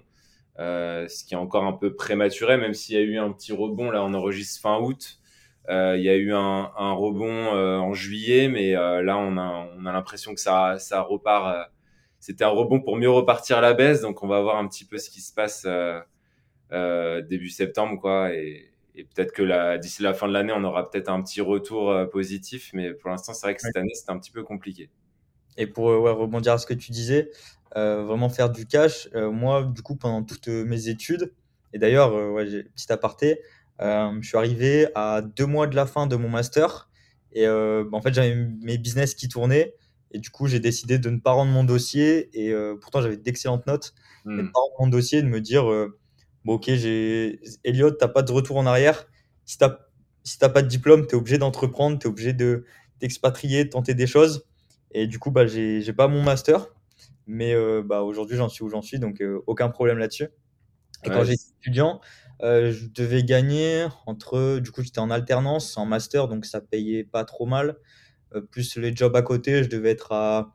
[0.59, 3.53] Euh, ce qui est encore un peu prématuré, même s'il y a eu un petit
[3.53, 5.19] rebond, là on enregistre fin août,
[5.69, 9.85] il y a eu un, rebond euh, en juillet, mais euh, là on a, on
[9.85, 11.55] a l'impression que ça, repart.
[11.55, 11.63] euh,
[12.19, 14.85] c'était un rebond pour mieux repartir à la baisse, donc on va voir un petit
[14.85, 15.99] peu ce qui se passe euh,
[16.71, 18.33] euh, début septembre, quoi.
[18.33, 18.67] Et,
[19.15, 22.69] peut-être que d'ici la fin de l'année, on aura peut-être un petit retour euh, positif,
[22.73, 24.91] mais pour l'instant, c'est vrai que cette année, c'était un petit peu compliqué.
[25.57, 27.31] Et pour euh, rebondir à ce que tu disais,
[27.75, 31.33] euh, vraiment faire du cash, euh, moi, du coup, pendant toutes euh, mes études,
[31.73, 33.43] et d'ailleurs, euh, ouais, petit aparté, euh,
[33.81, 36.89] je suis arrivé à deux mois de la fin de mon master,
[37.33, 39.75] et euh, bah, en fait, j'avais mes business qui tournaient,
[40.11, 43.17] et du coup, j'ai décidé de ne pas rendre mon dossier, et euh, pourtant, j'avais
[43.17, 43.93] d'excellentes notes,
[44.35, 44.51] mais de Hmm.
[44.51, 45.97] pas rendre mon dossier, et de me dire, euh,
[46.45, 49.07] bon, ok, j'ai Elliot, t'as pas de retour en arrière,
[49.45, 49.79] si t'as
[50.23, 52.65] si t'as pas de diplôme, tu es obligé d'entreprendre, tu es obligé de
[52.99, 54.45] t'expatrier, de tenter des choses.
[54.91, 56.67] Et du coup, bah, j'ai j'ai pas mon master,
[57.25, 60.27] mais euh, bah, aujourd'hui, j'en suis où j'en suis, donc euh, aucun problème là-dessus.
[61.03, 62.01] Et quand j'étais étudiant,
[62.43, 67.03] euh, je devais gagner entre, du coup, j'étais en alternance, en master, donc ça payait
[67.03, 67.77] pas trop mal.
[68.35, 70.53] Euh, plus les jobs à côté, je devais être à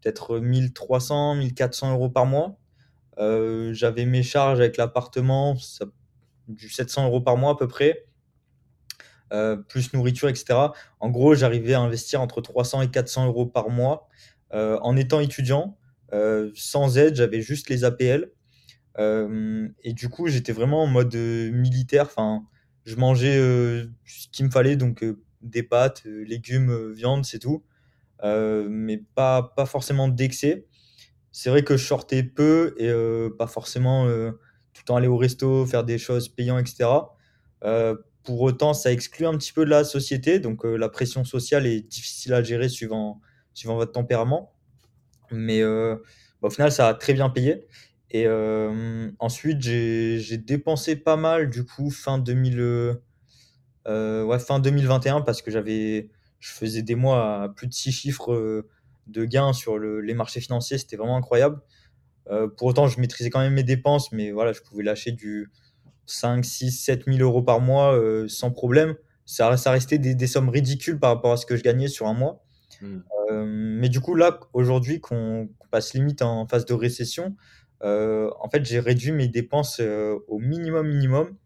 [0.00, 2.58] peut-être 1300, 1400 euros par mois.
[3.18, 5.56] Euh, j'avais mes charges avec l'appartement,
[6.48, 8.06] du 700 euros par mois à peu près
[9.68, 10.58] plus nourriture, etc.
[11.00, 14.06] En gros, j'arrivais à investir entre 300 et 400 euros par mois
[14.52, 15.78] en étant étudiant.
[16.54, 18.30] Sans aide, j'avais juste les APL.
[18.98, 22.06] Euh, et du coup, j'étais vraiment en mode euh, militaire.
[22.06, 22.44] Enfin,
[22.84, 25.04] je mangeais euh, ce qu'il me fallait, donc
[25.40, 27.64] des pâtes, légumes, viande, c'est tout.
[28.22, 30.66] Mais pas, pas forcément d'excès.
[31.32, 32.92] C'est vrai que je sortais peu et
[33.36, 36.88] pas forcément tout le temps aller au resto, faire des choses payantes, etc.
[38.22, 41.80] Pour autant, ça exclut un petit peu de la société, donc la pression sociale est
[41.80, 43.20] difficile à gérer suivant,
[43.54, 44.54] suivant votre tempérament.
[45.32, 45.98] Mais bah,
[46.42, 47.66] au final, ça a très bien payé.
[48.12, 52.94] Et euh, ensuite, j'ai dépensé pas mal, du coup, fin 2000, euh,
[53.88, 57.92] euh, ouais, fin 2021, parce que j'avais, je faisais des mois à plus de 6
[57.92, 58.66] chiffres
[59.06, 61.60] de gains sur le- les marchés financiers, c'était vraiment incroyable.
[62.30, 65.50] Euh, pour autant, je maîtrisais quand même mes dépenses, mais voilà, je pouvais lâcher du
[66.06, 67.98] 5, 6, 7 000 euros par mois
[68.28, 68.96] sans problème.
[69.26, 72.06] Ça, ça restait des, des sommes ridicules par rapport à ce que je gagnais sur
[72.08, 72.44] un mois.
[73.30, 77.36] Euh, mais du coup, là, aujourd'hui, qu'on passe limite en phase de récession,
[77.82, 81.36] en fait, j'ai réduit mes dépenses euh, au minimum minimum.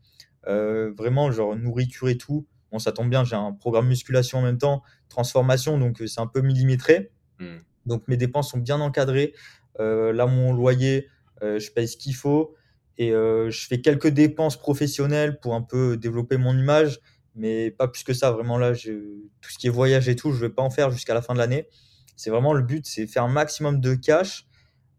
[0.49, 2.47] Euh, vraiment, genre nourriture et tout.
[2.71, 6.21] Bon, ça tombe bien, j'ai un programme musculation en même temps, transformation, donc euh, c'est
[6.21, 7.11] un peu millimétré.
[7.39, 7.59] Hmm.
[7.87, 9.35] Donc mes dépenses sont bien encadrées.
[9.81, 11.09] Euh, là, mon loyer,
[11.43, 12.55] euh, je paye ce qu'il faut.
[12.99, 17.01] Et euh, je fais quelques dépenses professionnelles pour un peu développer mon image,
[17.35, 18.31] mais pas plus que ça.
[18.31, 20.91] Vraiment, là, tout ce qui est voyage et tout, je ne vais pas en faire
[20.91, 21.69] jusqu'à la fin de l'année.
[22.17, 24.47] C'est vraiment le but, c'est faire un maximum de cash,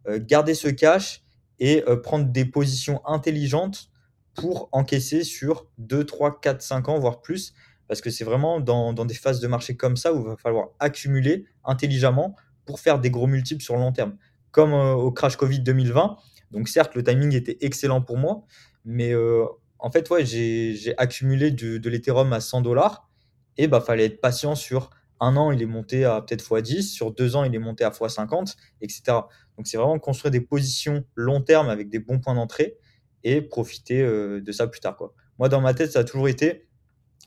[0.07, 1.23] euh, garder ce cash
[1.59, 3.89] et euh, prendre des positions intelligentes
[4.33, 7.53] pour encaisser sur 2, 3, 4, 5 ans, voire plus.
[7.87, 10.37] Parce que c'est vraiment dans, dans des phases de marché comme ça où il va
[10.37, 14.17] falloir accumuler intelligemment pour faire des gros multiples sur le long terme.
[14.51, 16.17] comme au crash Covid 2020.
[16.51, 18.43] Donc certes, le timing était excellent pour moi,
[18.83, 19.13] mais
[19.79, 23.07] en fait, ouais, j'ai accumulé de l'Ethereum à 100 dollars
[23.57, 27.11] et bah fallait être patient sur un an, il est monté à peut-être x10, sur
[27.11, 29.01] deux ans, il est monté à x50, etc.
[29.57, 32.77] Donc c'est vraiment construire des positions long terme avec des bons points d'entrée
[33.23, 34.97] et profiter euh, de ça plus tard.
[35.39, 36.67] Moi, dans ma tête, ça a toujours été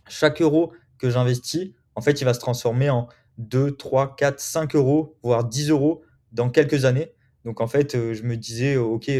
[0.09, 4.74] chaque euro que j'investis, en fait, il va se transformer en 2, 3, 4, 5
[4.76, 7.12] euros, voire 10 euros dans quelques années.
[7.44, 9.11] Donc en fait, euh, je me disais, OK,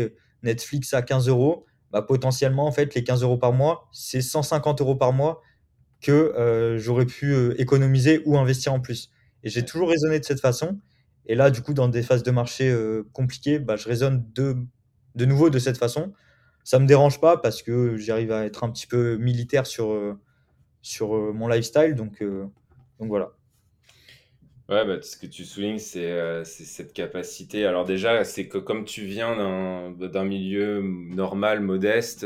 [0.43, 4.81] Netflix à 15 euros, bah, potentiellement, en fait, les 15 euros par mois, c'est 150
[4.81, 5.43] euros par mois
[6.01, 9.11] que euh, j'aurais pu euh, économiser ou investir en plus.
[9.45, 10.81] Et j'ai toujours raisonné de cette façon.
[11.27, 14.57] Et là, du coup, dans des phases de marché euh, compliquées, bah, je raisonne de,
[15.15, 16.13] de nouveau de cette façon.
[16.65, 19.97] Ça me dérange pas parce que j'arrive à être un petit peu militaire sur,
[20.83, 21.95] sur mon lifestyle.
[21.95, 23.33] Donc, donc voilà.
[24.71, 27.65] Ouais, bah, ce que tu soulignes, c'est cette capacité.
[27.67, 29.35] Alors déjà, c'est que comme tu viens
[29.99, 32.25] d'un milieu normal, modeste,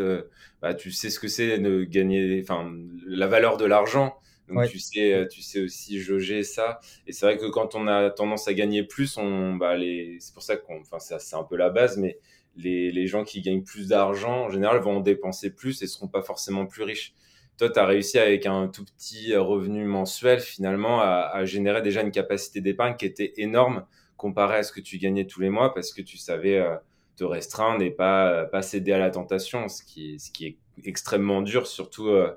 [0.61, 2.70] bah, tu sais ce que c'est de gagner, enfin,
[3.07, 4.14] la valeur de l'argent.
[4.48, 6.80] Donc tu sais, euh, tu sais aussi jauger ça.
[7.07, 10.35] Et c'est vrai que quand on a tendance à gagner plus, on, bah, les, c'est
[10.35, 12.18] pour ça qu'on, enfin, c'est un peu la base, mais
[12.57, 16.09] les, les gens qui gagnent plus d'argent, en général, vont en dépenser plus et seront
[16.09, 17.14] pas forcément plus riches.
[17.59, 22.03] Toi, tu as réussi avec un tout petit revenu mensuel, finalement, à, à générer déjà
[22.03, 23.87] une capacité d'épargne qui était énorme
[24.17, 26.77] comparé à ce que tu gagnais tous les mois parce que tu savais euh,
[27.17, 31.43] te restreindre et pas, pas céder à la tentation, ce qui, ce qui est extrêmement
[31.43, 32.33] dur, surtout, euh,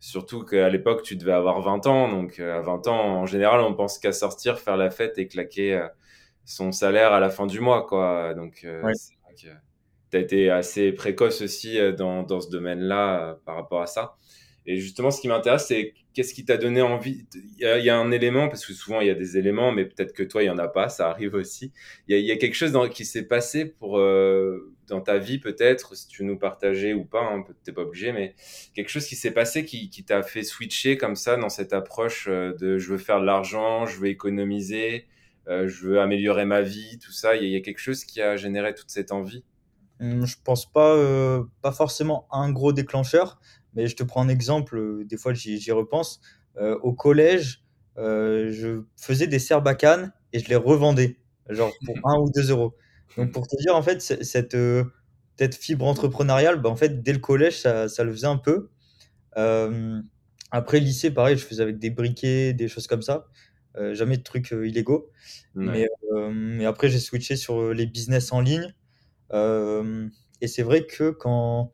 [0.00, 2.08] surtout qu'à l'époque, tu devais avoir 20 ans.
[2.08, 5.28] Donc, euh, à 20 ans, en général, on pense qu'à sortir, faire la fête et
[5.28, 5.88] claquer euh,
[6.44, 7.86] son salaire à la fin du mois.
[7.86, 8.34] Quoi.
[8.34, 8.92] Donc, c'est vrai
[9.34, 9.48] que
[10.10, 14.16] tu as été assez précoce aussi dans, dans ce domaine-là par rapport à ça.
[14.66, 18.10] Et justement, ce qui m'intéresse, c'est qu'est-ce qui t'a donné envie il y, a, un
[18.10, 20.50] élément, parce que souvent il y a des éléments, mais peut-être que toi, il n'y
[20.50, 21.72] en a pas, ça arrive aussi.
[22.06, 26.06] Il y a, quelque chose qui s'est passé pour, euh, dans ta vie, peut-être, si
[26.06, 28.34] tu nous partager ou pas, hein, t'es pas obligé, mais
[28.74, 32.52] quelque chose qui s'est passé qui, t'a fait switcher comme ça dans cette approche euh,
[32.54, 35.06] de je veux faire de l'argent, je veux économiser,
[35.48, 37.34] euh, je veux améliorer ma vie, tout ça.
[37.36, 39.44] Il y, y a quelque chose qui a généré toute cette envie?
[40.02, 43.40] Hum, Je pense pas, euh, pas forcément un gros déclencheur.
[43.74, 46.20] Mais je te prends un exemple, euh, des fois j'y repense.
[46.56, 47.64] Euh, au collège,
[47.98, 52.74] euh, je faisais des serbacanes et je les revendais, genre pour 1 ou 2 euros.
[53.16, 54.56] Donc pour te dire, en fait, cette,
[55.38, 58.70] cette fibre entrepreneuriale, bah, en fait, dès le collège, ça, ça le faisait un peu.
[60.50, 63.26] après, lycée, pareil, je faisais avec des briquets, des choses comme ça.
[63.92, 65.10] jamais de trucs illégaux.
[65.54, 65.88] Mais,
[66.30, 68.74] mais, après, j'ai switché sur les business en ligne.
[69.32, 71.72] et c'est vrai que quand,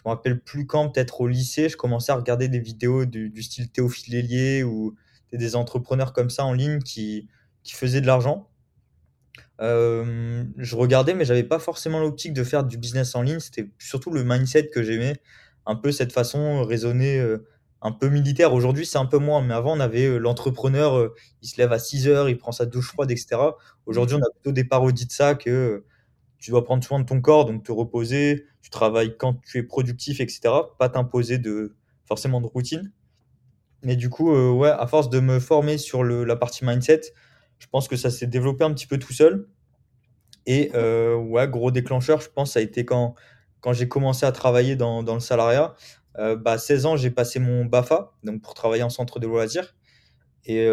[0.00, 3.42] je me rappelle plus quand, peut-être au lycée, je commençais à regarder des vidéos du,
[3.42, 4.94] style Théophile Hélier ou
[5.30, 7.28] des entrepreneurs comme ça en ligne qui,
[7.62, 8.48] qui faisaient de l'argent.
[9.60, 13.40] Euh, je regardais, mais j'avais pas forcément l'optique de faire du business en ligne.
[13.40, 15.20] C'était surtout le mindset que j'aimais,
[15.66, 17.46] un peu cette façon raisonnée, euh,
[17.82, 18.54] un peu militaire.
[18.54, 21.78] Aujourd'hui, c'est un peu moins, mais avant, on avait euh, l'entrepreneur, il se lève à
[21.78, 23.36] 6 heures, il prend sa douche froide, etc.
[23.84, 25.84] Aujourd'hui, on a plutôt des parodies de ça que
[26.40, 29.62] tu dois prendre soin de ton corps, donc te reposer, tu travailles quand tu es
[29.62, 30.40] productif, etc.
[30.78, 32.92] Pas t'imposer de forcément de routine.
[33.82, 37.00] Mais du coup, euh, ouais, à force de me former sur la partie mindset,
[37.58, 39.48] je pense que ça s'est développé un petit peu tout seul.
[40.46, 43.14] Et euh, ouais, gros déclencheur, je pense, ça a été quand,
[43.60, 45.74] quand j'ai commencé à travailler dans, le salariat.
[46.18, 49.76] Euh, bah, 16 ans, j'ai passé mon BAFA, donc pour travailler en centre de loisirs.
[50.46, 50.66] Et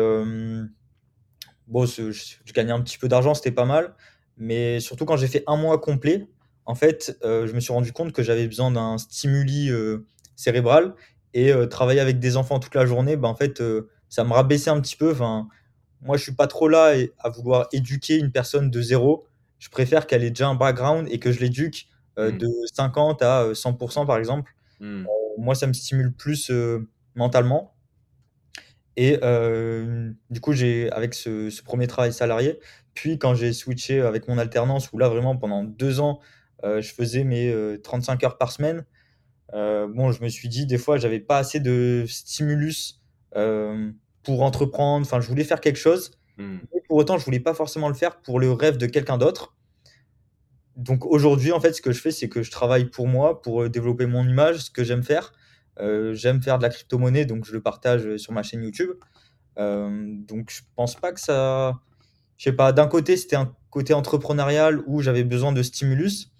[1.68, 3.94] bon, je, je, gagnais un petit peu d'argent, c'était pas mal.
[4.38, 6.28] Mais surtout quand j'ai fait un mois complet,
[6.66, 10.96] en fait, euh, je me suis rendu compte que j'avais besoin d'un stimuli euh, cérébral
[11.34, 13.64] et euh, travailler avec des enfants toute la journée, ben, en fait,
[14.10, 15.12] ça me rabaissait un petit peu.
[15.12, 15.48] Enfin,
[16.02, 19.26] moi, je suis pas trop là à vouloir éduquer une personne de zéro.
[19.60, 22.32] Je préfère qu'elle ait déjà un background et que je l'éduque mmh.
[22.32, 24.54] de 50 à 100% par exemple.
[24.80, 25.06] Mmh.
[25.40, 26.52] moi, ça me stimule plus
[27.16, 27.74] mentalement.
[28.98, 29.20] Et
[30.30, 32.60] du coup, j'ai avec ce, ce, premier travail salarié,
[32.96, 36.20] puis quand j'ai switché avec mon alternance, où là vraiment pendant deux ans,
[36.64, 38.86] euh, je faisais mes 35 euh, heures par semaine,
[39.54, 43.02] euh, bon, je me suis dit des fois, j'avais pas assez de stimulus
[44.24, 45.06] pour entreprendre.
[45.06, 46.58] Enfin, je voulais faire quelque chose, mmh.
[46.74, 49.56] mais pour autant, je voulais pas forcément le faire pour le rêve de quelqu'un d'autre.
[50.76, 53.70] Donc aujourd'hui, en fait, ce que je fais, c'est que je travaille pour moi, pour
[53.70, 55.34] développer mon image, ce que j'aime faire.
[55.80, 58.92] J'aime faire de la crypto-monnaie, donc je le partage sur ma chaîne YouTube.
[59.58, 61.80] donc je pense pas que ça
[62.38, 66.32] je sais pas, d'un côté, c'était un côté entrepreneurial où j'avais besoin de stimulus,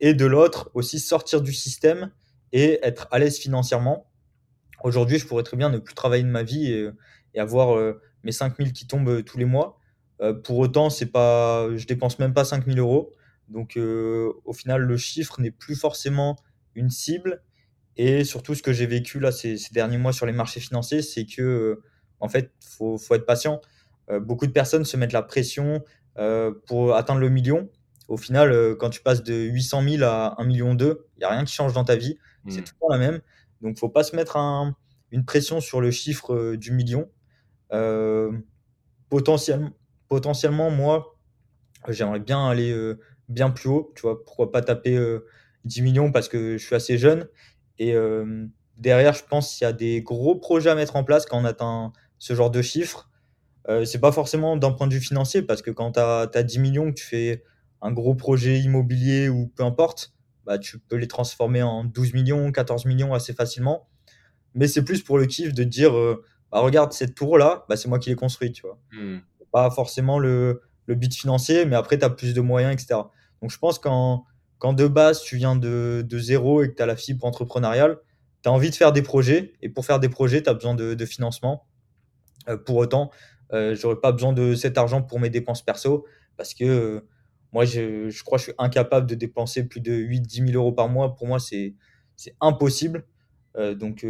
[0.00, 2.10] et de l'autre, aussi sortir du système
[2.52, 4.10] et être à l'aise financièrement.
[4.82, 6.90] Aujourd'hui, je pourrais très bien ne plus travailler de ma vie et,
[7.38, 9.78] avoir euh, mes 5000 qui tombent tous les mois.
[10.44, 13.14] pour autant, c'est pas, je dépense même pas 5000 euros.
[13.48, 16.36] Donc, au final, le chiffre n'est plus forcément
[16.74, 17.42] une cible.
[18.02, 21.02] Et surtout, ce que j'ai vécu là ces, ces, derniers mois sur les marchés financiers,
[21.02, 21.82] c'est que,
[22.18, 23.60] en fait, faut, faut être patient.
[24.22, 25.84] beaucoup de personnes se mettent la pression
[26.66, 27.68] pour atteindre le million.
[28.08, 31.28] Au final, quand tu passes de 800 000 à 1 million 2, il n'y a
[31.28, 32.16] rien qui change dans ta vie.
[32.48, 32.64] C'est mmh.
[32.64, 33.20] le temps la même.
[33.60, 34.74] Donc, faut pas se mettre un,
[35.10, 37.06] une pression sur le chiffre du million.
[39.10, 39.72] potentiellement,
[40.08, 41.18] potentiellement, moi,
[41.88, 42.74] j'aimerais bien aller
[43.28, 43.92] bien plus haut.
[43.94, 44.98] Tu vois, pourquoi pas taper
[45.64, 47.28] 10 millions parce que je suis assez jeune.
[47.80, 47.96] Et
[48.76, 51.44] derrière, je pense qu'il y a des gros projets à mettre en place quand on
[51.44, 53.08] atteint ce genre de chiffres.
[53.68, 56.58] Euh, c'est pas forcément d'un point de vue financier parce que quand tu as, 10
[56.58, 57.42] millions, que tu fais
[57.82, 60.12] un gros projet immobilier ou peu importe,
[60.44, 63.88] bah, tu peux les transformer en 12 millions, 14 millions assez facilement.
[64.54, 65.92] Mais c'est plus pour le kiff de dire
[66.52, 68.78] bah, regarde cette tour là, bah, c'est moi qui l'ai construite, tu vois.
[68.92, 69.18] Mmh.
[69.52, 73.00] Pas forcément le, le but financier, mais après tu as plus de moyens, etc.
[73.40, 74.24] Donc je pense qu'en
[74.60, 77.98] quand de base tu viens de, zéro et que tu as la fibre entrepreneuriale,
[78.42, 79.54] tu as envie de faire des projets.
[79.62, 81.66] Et pour faire des projets, tu as besoin de, financement.
[82.48, 83.10] Euh, pour autant,
[83.52, 87.00] euh, j'aurais pas besoin de cet argent pour mes dépenses perso parce que euh,
[87.52, 90.88] moi, je, crois que je suis incapable de dépenser plus de 8-10 000 euros par
[90.88, 91.16] mois.
[91.16, 91.74] Pour moi, c'est
[92.40, 93.06] impossible.
[93.56, 94.04] donc,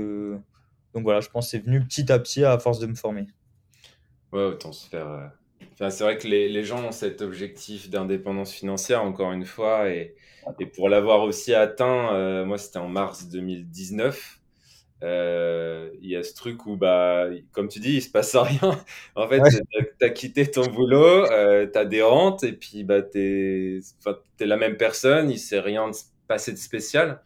[0.93, 3.29] donc voilà, je pense que c'est venu petit à petit à force de me former.
[4.33, 5.33] Ouais, autant se faire
[5.79, 10.15] c'est vrai que les, les, gens ont cet objectif d'indépendance financière, encore une fois, et,
[10.59, 14.41] et pour l'avoir aussi atteint, euh, moi c'était en mars 2019.
[15.03, 18.85] Euh, il y a ce truc où, bah, comme tu dis, il se passe rien.
[19.15, 19.41] en fait,
[19.99, 23.81] tu as, quitté ton boulot, euh, tu as des rentes, et puis bah, tu
[24.39, 25.91] es, la même personne, il ne s'est rien
[26.29, 27.23] passé de spécial.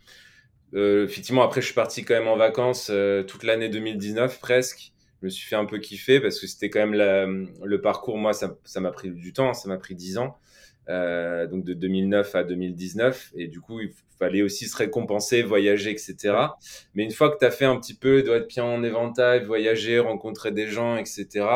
[0.74, 2.92] Euh, effectivement, après, je suis parti quand même en vacances
[3.26, 4.93] toute l'année 2019 presque
[5.24, 8.18] je me suis fait un peu kiffer parce que c'était quand même le parcours.
[8.18, 10.36] Moi, ça, m'a pris du temps, ça m'a pris 10 ans.
[10.90, 13.32] Euh, donc de 2009 à 2019.
[13.34, 16.36] Et du coup, il fallait aussi se récompenser, voyager, etc.
[16.94, 19.46] Mais une fois que tu as fait un petit peu, doit être bien en éventail,
[19.46, 21.46] voyager, rencontrer des gens, etc.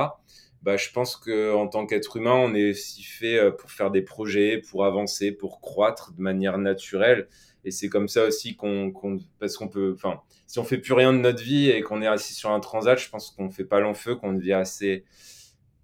[0.62, 3.90] Bah, je pense que en tant qu'être humain, on est aussi fait euh, pour faire
[3.90, 7.28] des projets, pour avancer, pour croître de manière naturelle.
[7.64, 8.92] Et c'est comme ça aussi qu'on,
[9.38, 12.06] parce qu'on peut, enfin, si on fait plus rien de notre vie et qu'on est
[12.06, 15.04] assis sur un transat, je pense qu'on fait pas long feu, qu'on devient assez,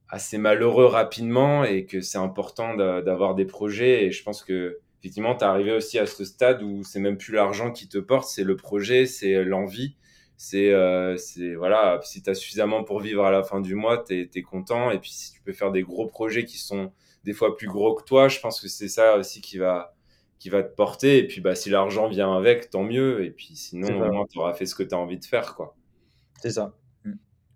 [0.08, 4.04] assez malheureux rapidement et que c'est important d'avoir des projets.
[4.04, 7.18] Et je pense que, effectivement, tu es arrivé aussi à ce stade où c'est même
[7.18, 9.96] plus l'argent qui te porte, c'est le projet, c'est l'envie.
[10.37, 11.16] C'est, euh,
[11.56, 14.90] voilà, si tu as suffisamment pour vivre à la fin du mois, tu es, content.
[14.90, 16.92] Et puis, si tu peux faire des gros projets qui sont
[17.24, 19.94] des fois plus gros que toi, je pense que c'est ça aussi qui va,
[20.38, 21.18] qui va te porter.
[21.18, 23.24] Et puis, bah, si l'argent vient avec, tant mieux.
[23.24, 25.54] Et puis, sinon, au moins, tu auras fait ce que tu as envie de faire,
[25.54, 25.76] quoi.
[26.40, 26.74] C'est ça.
[27.04, 27.12] Mm.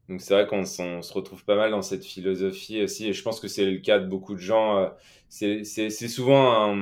[0.08, 3.08] Donc, c'est vrai qu'on se retrouve pas mal dans cette philosophie aussi.
[3.08, 4.78] Et je pense que c'est le cas de beaucoup de gens.
[4.78, 4.88] Euh,
[5.28, 6.74] c'est souvent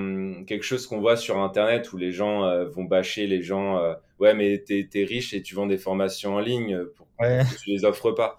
[0.44, 3.78] quelque chose qu'on voit sur Internet où les gens euh, vont bâcher les gens.
[3.78, 6.84] Euh, ouais, mais t'es es riche et tu vends des formations en ligne.
[6.96, 8.38] Pourquoi tu les offres pas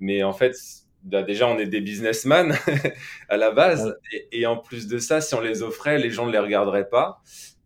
[0.00, 0.54] Mais en fait,
[1.02, 2.56] bah, déjà on est des businessmen
[3.28, 3.96] à la base.
[4.32, 7.22] Et, en plus de ça si on les offrait les gens ne les regarderaient pas.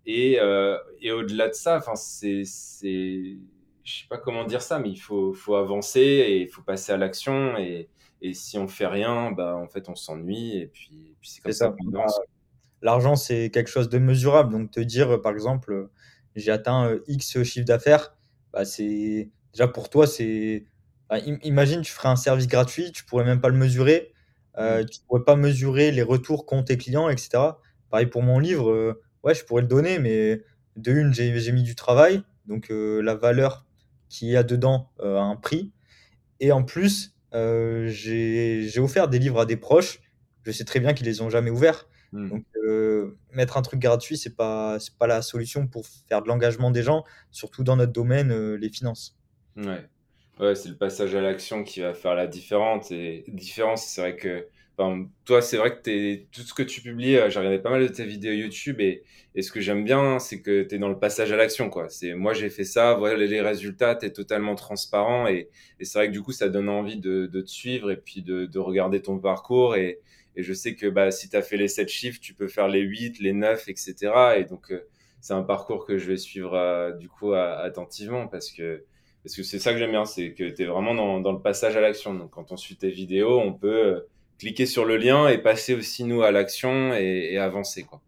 [0.07, 3.37] Et, euh, et au-delà de ça enfin c'est c'est
[3.83, 6.93] je sais pas comment dire ça mais il faut faut avancer et il faut passer
[6.93, 7.57] à l'action.
[7.59, 7.89] Et,
[8.23, 11.53] et si on fait rien bah en fait on s'ennuie et puis, puis c'est comme
[11.53, 12.19] ça, qu'on avance.
[12.19, 12.25] Bah,
[12.83, 14.53] l'argent c'est quelque chose de mesurable.
[14.53, 15.89] Donc te dire par exemple
[16.37, 18.15] j'ai atteint euh, X chiffre d'affaires
[18.53, 20.67] bah c'est déjà pour toi c'est
[21.11, 24.13] bah, imagine, tu ferais un service gratuit, tu pourrais même pas le mesurer,
[24.59, 24.87] euh, mmh.
[24.87, 27.31] tu pourrais pas mesurer les retours qu'ont tes clients, etc.
[27.91, 30.41] Pareil pour mon livre, euh, ouais, je pourrais le donner, mais
[30.77, 33.67] de une, j'ai mis du travail, donc euh, la valeur
[34.09, 35.73] qu'il y a dedans a un prix.
[36.39, 40.01] Et en plus, j'ai offert des livres à des proches,
[40.45, 41.89] je sais très bien qu'ils les ont jamais ouverts.
[42.13, 42.29] Mmh.
[42.29, 42.45] Donc,
[43.33, 47.05] mettre un truc gratuit, c'est pas, pas la solution pour faire de l'engagement des gens,
[47.33, 49.17] surtout dans notre domaine, les finances.
[49.57, 49.89] Ouais.
[50.41, 52.91] Ouais, c'est le passage à l'action qui va faire la différence.
[52.91, 54.49] Et différence, c'est vrai que
[55.27, 57.83] toi, c'est vrai que es, tout ce que tu publies, euh, j'ai regardé pas mal
[57.83, 59.03] de tes vidéos YouTube et,
[59.35, 61.69] et ce que j'aime bien, c'est que tu es dans le passage à l'action.
[61.69, 61.91] quoi.
[61.91, 65.99] C'est Moi, j'ai fait ça, voilà les résultats, tu es totalement transparent et, et c'est
[65.99, 68.59] vrai que du coup, ça donne envie de, de te suivre et puis de, de
[68.59, 69.77] regarder ton parcours.
[69.77, 70.01] Et,
[70.37, 72.69] et je sais que bah, si tu as fait les 7 chiffres, tu peux faire
[72.69, 74.39] les 8, les 9, etc.
[74.39, 74.81] Et donc, euh,
[75.21, 78.83] c'est un parcours que je vais suivre euh, du coup attentivement parce que
[79.23, 81.41] parce que c'est ça que j'aime bien, c'est que tu es vraiment dans, dans, le
[81.41, 82.15] passage à l'action.
[82.15, 84.01] Donc quand on suit tes vidéos, on peut euh,
[84.39, 87.85] cliquer sur le lien et passer aussi nous à l'action et, et, avancer.
[87.85, 88.01] Quoi.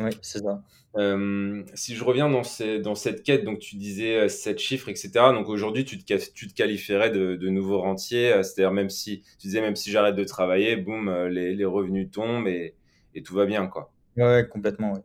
[0.00, 0.62] Oui, c'est ça.
[0.96, 5.10] Euh, si je reviens dans, ces, dans cette quête, donc tu disais 7 chiffres, etc.
[5.32, 8.30] Donc aujourd'hui, tu te, tu te qualifierais de, de nouveau rentier.
[8.42, 12.48] C'est-à-dire, même si tu disais, même si j'arrête de travailler, boum, les, les revenus tombent
[12.48, 12.74] et,
[13.14, 13.92] et, tout va bien, quoi.
[14.16, 15.02] Ouais, complètement, ouais.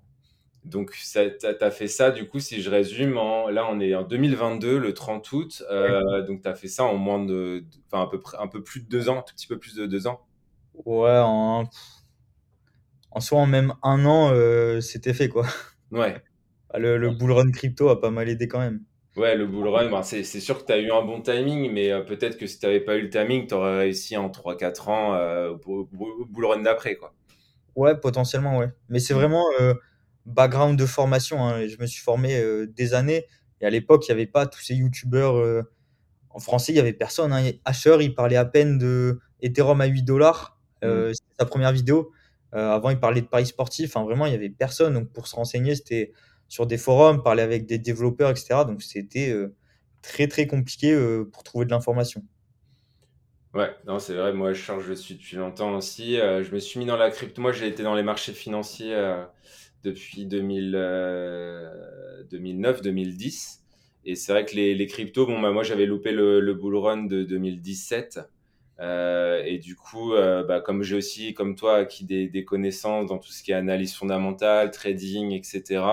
[0.63, 4.03] Donc, tu as, fait ça, du coup, si je résume, en, là, on est en
[4.03, 5.63] 2022, le 30 août.
[5.71, 7.63] Euh, donc, tu as fait ça en moins de.
[7.87, 9.87] Enfin, à peu un peu plus de deux ans, un tout petit peu plus de
[9.87, 10.21] deux ans.
[10.85, 11.63] Ouais, en,
[13.09, 15.47] en soi, en même un an, euh, c'était fait, quoi.
[15.91, 16.21] Ouais.
[16.69, 18.81] Ah, le, le bull run crypto a pas mal aidé quand même.
[19.17, 21.91] Ouais, le bull run, bah, c'est sûr que tu as eu un bon timing, mais
[21.91, 24.89] euh, peut-être que si tu n'avais pas eu le timing, tu aurais réussi en 3-4
[24.89, 27.13] ans au, bull run d'après, quoi.
[27.75, 28.69] Ouais, potentiellement, ouais.
[28.89, 29.17] Mais c'est mmh.
[29.17, 29.45] vraiment
[30.25, 31.43] background de formation.
[31.43, 31.67] Hein.
[31.67, 33.25] Je me suis formé euh, des années.
[33.59, 35.37] Et à l'époque, il n'y avait pas tous ces youtubeurs.
[35.37, 35.63] Euh,
[36.29, 37.33] en français, il n'y avait personne.
[37.33, 37.51] Hein.
[37.65, 40.59] Asher, il parlait à peine de Ethereum à 8 dollars.
[40.83, 41.13] Euh, mm.
[41.13, 42.11] C'était sa première vidéo.
[42.51, 43.95] avant, il parlait de paris sportifs.
[43.95, 44.93] Enfin, vraiment, il n'y avait personne.
[44.93, 46.13] Donc, pour se renseigner, c'était
[46.47, 48.61] sur des forums, parler avec des développeurs, etc.
[48.67, 49.33] Donc, c'était
[50.01, 50.97] très, très compliqué
[51.31, 52.23] pour trouver de l'information.
[53.53, 54.33] Ouais, non, c'est vrai.
[54.33, 56.15] Moi, je charge, je suis depuis longtemps aussi.
[56.15, 57.41] je me suis mis dans la crypto.
[57.41, 58.95] Moi, j'ai été dans les marchés financiers
[59.83, 60.75] depuis 2009-2010.
[62.25, 63.61] Euh,
[64.03, 66.75] et c'est vrai que les, les cryptos, bon, bah, moi j'avais loupé le, le, bull
[66.75, 68.19] run de 2017.
[68.79, 73.05] Euh, et du coup, euh, bah, comme j'ai aussi, comme toi, acquis des, des, connaissances
[73.07, 75.83] dans tout ce qui est analyse fondamentale, trading, etc.,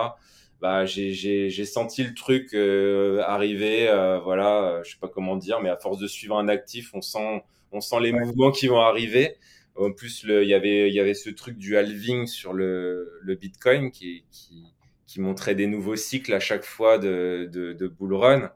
[0.60, 3.88] bah, j'ai senti le truc euh, arriver.
[3.88, 7.02] Euh, voilà, je sais pas comment dire, mais à force de suivre un actif, on
[7.02, 9.36] sent, on sent les mouvements qui vont arriver.
[9.78, 13.34] En plus, il y avait, il y avait ce truc du halving sur le, le
[13.36, 14.64] Bitcoin qui, qui,
[15.06, 18.50] qui, montrait des nouveaux cycles à chaque fois de, de, de bull run.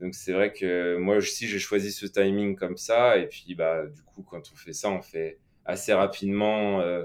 [0.00, 3.16] Donc c'est vrai que moi aussi j'ai choisi ce timing comme ça.
[3.18, 7.04] Et puis bah du coup quand on fait ça on fait assez rapidement euh,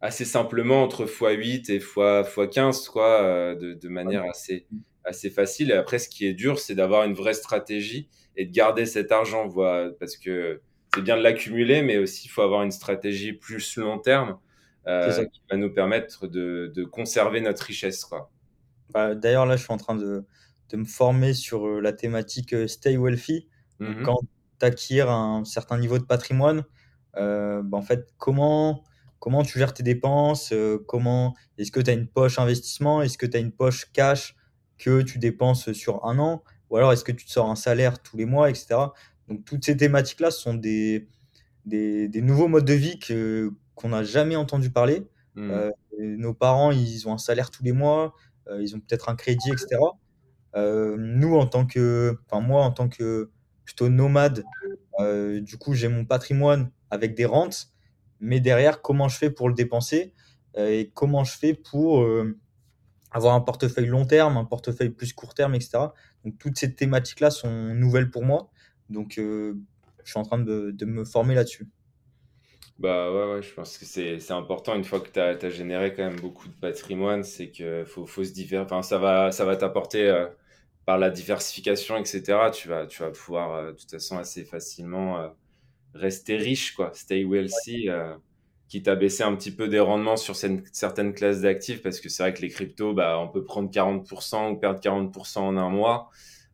[0.00, 4.66] assez simplement entre x8 et x, x15 quoi euh, de, de, manière assez
[5.04, 5.70] assez facile.
[5.70, 9.10] Et après ce qui est dur c'est d'avoir une vraie stratégie et de garder cet
[9.10, 10.60] argent voilà, parce que
[10.98, 14.38] c'est bien de l'accumuler, mais aussi il faut avoir une stratégie plus long terme
[14.88, 18.04] euh, qui va nous permettre de, de conserver notre richesse.
[18.04, 18.30] Quoi.
[18.90, 20.24] Bah, D'ailleurs, là, je suis en train de,
[20.70, 23.48] de, me former sur euh, la thématique euh, Stay Wealthy.
[23.80, 24.02] Mm-hmm.
[24.02, 24.18] Quand
[24.58, 26.64] tu acquiers un certain niveau de patrimoine,
[27.16, 28.82] euh, bah, en fait, comment,
[29.20, 30.52] comment tu gères tes dépenses
[30.88, 34.34] comment Est-ce que tu as une poche investissement Est-ce que tu as une poche cash
[34.78, 38.02] que tu dépenses sur un an Ou alors est-ce que tu te sors un salaire
[38.02, 38.76] tous les mois, etc.
[39.28, 41.08] Donc toutes ces thématiques-là sont des,
[41.66, 45.06] des, nouveaux modes de vie que, qu'on n'a jamais entendu parler.
[45.34, 45.50] Mmh.
[45.50, 48.14] Euh, nos parents, ils ont un salaire tous les mois,
[48.48, 49.76] euh, ils ont peut-être un crédit, etc.
[50.56, 53.30] Euh, nous, en tant que, enfin moi, en tant que
[53.64, 54.44] plutôt nomade,
[55.40, 57.68] du coup, j'ai mon patrimoine avec des rentes,
[58.18, 60.12] mais derrière, comment je fais pour le dépenser
[60.56, 62.04] et comment je fais pour
[63.12, 65.78] avoir un portefeuille long terme, un portefeuille plus court terme, etc.
[66.24, 68.50] Donc toutes ces thématiques-là sont nouvelles pour moi.
[68.88, 69.54] Donc, euh,
[70.04, 71.68] je suis en train de, de me former là-dessus.
[72.78, 76.04] Bah ouais, ouais, je pense que c'est important une fois que tu as, généré quand
[76.04, 78.58] même beaucoup de patrimoine, c'est que faut, faut se diversifier.
[78.58, 80.26] Enfin, ça va, ça va t'apporter euh,
[80.86, 82.50] par la diversification, etc.
[82.52, 85.34] Tu vas, tu vas pouvoir euh, de toute façon assez facilement
[85.94, 86.92] rester riche, quoi.
[86.94, 87.88] Stay wealthy,
[88.68, 92.22] qui t'a baissé un petit peu des rendements sur certaines classes d'actifs parce que c'est
[92.22, 96.10] vrai que les cryptos, bah, on peut prendre 40% ou perdre 40% en un mois.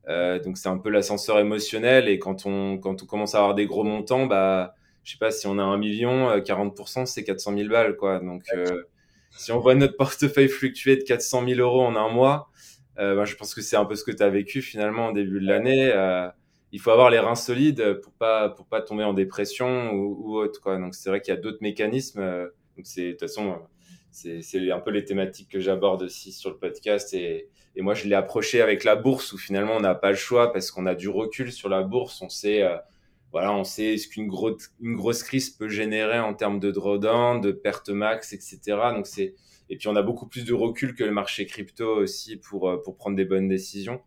[0.08, 3.54] Euh, donc c'est un peu l'ascenseur émotionnel et quand on quand on commence à avoir
[3.54, 7.24] des gros montants, bah je sais pas si on a un million, 40% euh, c'est
[7.24, 8.20] 400 000 balles quoi.
[8.20, 8.84] Donc euh,
[9.30, 12.50] si on voit notre portefeuille fluctuer de 400 000 euros en un mois,
[12.98, 15.12] euh, bah, je pense que c'est un peu ce que tu as vécu finalement au
[15.12, 15.90] début de l'année.
[15.92, 16.28] Euh,
[16.72, 20.36] il faut avoir les reins solides pour pas pour pas tomber en dépression ou, ou
[20.38, 20.78] autre quoi.
[20.78, 22.20] Donc c'est vrai qu'il y a d'autres mécanismes.
[22.76, 23.58] donc c'est de toute façon
[24.14, 27.12] c'est un peu les thématiques que j'aborde aussi sur le podcast.
[27.14, 30.16] Et, et moi, je l'ai approché avec la bourse où finalement, on n'a pas le
[30.16, 32.22] choix parce qu'on a du recul sur la bourse.
[32.22, 32.76] On sait, euh,
[33.32, 37.40] voilà, on sait ce qu'une grosse, une grosse crise peut générer en termes de drawdown,
[37.40, 38.60] de perte max, etc.
[38.94, 39.34] Donc c'est,
[39.68, 42.80] et puis on a beaucoup plus de recul que le marché crypto aussi pour, euh,
[42.80, 44.00] pour prendre des bonnes décisions.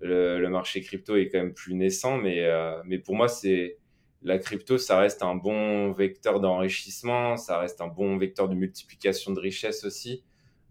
[0.00, 3.78] Le, le marché crypto est quand même plus naissant, mais, euh, mais pour moi, c'est,
[4.24, 9.32] la crypto, ça reste un bon vecteur d'enrichissement, ça reste un bon vecteur de multiplication
[9.32, 10.24] de richesse aussi.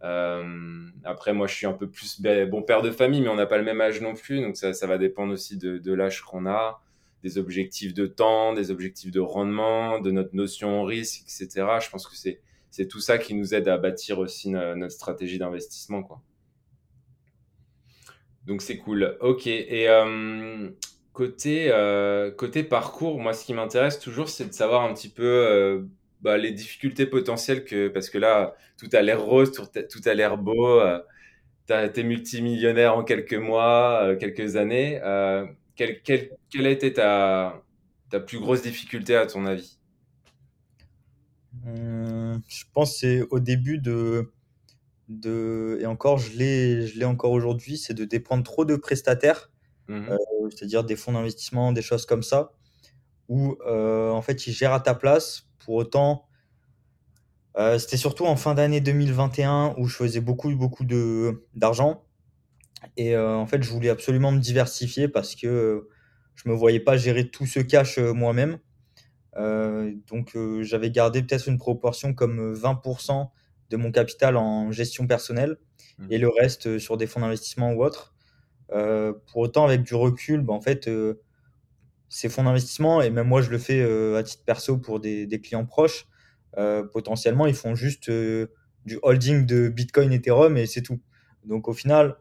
[0.03, 3.45] Euh, après, moi, je suis un peu plus bon père de famille, mais on n'a
[3.45, 6.81] pas le même âge non plus, donc ça, va dépendre aussi de, l'âge qu'on a,
[7.21, 11.67] des objectifs de temps, des objectifs de rendement, de notre notion au risque, etc.
[11.79, 16.01] Je pense que c'est tout ça qui nous aide à bâtir aussi notre stratégie d'investissement.
[18.45, 19.15] Donc c'est cool.
[19.21, 19.47] Ok.
[19.47, 20.69] Euh,
[21.13, 25.23] Côté, euh, côté parcours, moi, ce qui m'intéresse toujours, c'est de savoir un petit peu
[25.23, 25.83] euh,
[26.21, 30.37] bah, les difficultés potentielles que, parce que là, tout a l'air rose, tout, a l'air
[30.39, 30.79] beau.
[30.79, 30.99] Euh,
[31.69, 34.99] été multimillionnaire en quelques mois, quelques années.
[35.75, 37.63] quelle, quelle, a été ta,
[38.27, 39.77] plus grosse difficulté à ton avis?
[41.65, 44.31] Hum, Je pense c'est au début de,
[45.09, 45.77] de...
[45.79, 49.49] Et encore, je l'ai encore aujourd'hui, c'est de dépendre trop de prestataires,
[49.87, 50.09] mmh
[50.51, 52.51] c'est-à-dire des fonds d'investissement, des choses comme ça,
[53.29, 55.47] où en fait ils gèrent à ta place.
[55.59, 56.27] Pour autant,
[57.57, 62.03] euh, c'était surtout en fin d'année 2021 où je faisais beaucoup, beaucoup de, d'argent.
[62.97, 65.89] Et euh, en fait, je voulais absolument me diversifier parce que euh,
[66.35, 68.57] je me voyais pas gérer tout ce cash moi-même.
[69.35, 73.29] donc, j'avais gardé peut-être une proportion comme 20%
[73.69, 75.57] de mon capital en gestion personnelle
[75.97, 76.07] mmh.
[76.09, 78.12] et le reste sur des fonds d'investissement ou autres.
[78.73, 80.89] Pour autant, avec du recul, bah, en fait,
[82.09, 83.81] ces fonds d'investissement, et même moi je le fais
[84.15, 86.07] à titre perso pour des, des clients proches,
[86.57, 88.47] euh, potentiellement, ils font juste euh,
[88.85, 90.99] du holding de Bitcoin, Ethereum et c'est tout.
[91.45, 92.17] Donc au final,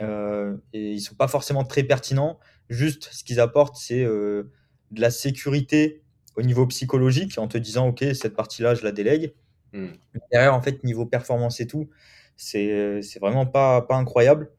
[0.00, 2.38] euh, et ils sont pas forcément très pertinents.
[2.68, 4.50] Juste, ce qu'ils apportent, c'est de
[4.92, 6.02] la sécurité
[6.36, 9.34] au niveau psychologique en te disant, OK, cette partie-là, je la délègue.
[9.72, 9.88] Hmm.
[10.32, 11.88] Derrière, en fait, niveau performance et tout,
[12.36, 14.50] c'est vraiment pas, pas incroyable.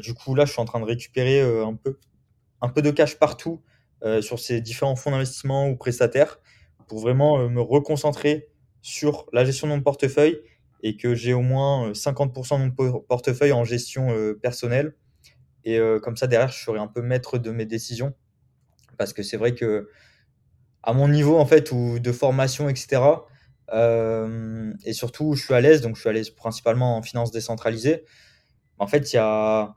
[0.00, 1.98] Du coup, là, je suis en train de récupérer un, peu,
[2.62, 3.62] un peu de cash partout
[4.20, 6.38] sur ces différents fonds d'investissement ou prestataires
[6.86, 8.48] pour vraiment euh, me reconcentrer
[8.82, 10.38] sur la gestion de mon portefeuille
[10.82, 14.94] et que j'ai au moins 50% euh, de mon portefeuille en gestion euh, personnelle.
[15.64, 18.14] Et comme ça, derrière, je serai un peu maître de mes décisions.
[18.98, 19.90] Parce que c'est vrai que
[20.84, 23.02] à mon niveau en fait ou de formation etc
[23.72, 28.04] et surtout je suis à l'aise donc je suis à l'aise principalement en finance décentralisée
[28.78, 29.74] en fait il y a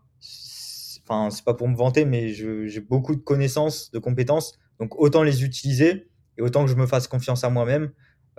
[1.04, 5.24] enfin c'est pas pour me vanter mais j'ai beaucoup de connaissances de compétences donc autant
[5.24, 7.91] les utiliser et autant que je me fasse confiance à moi-même,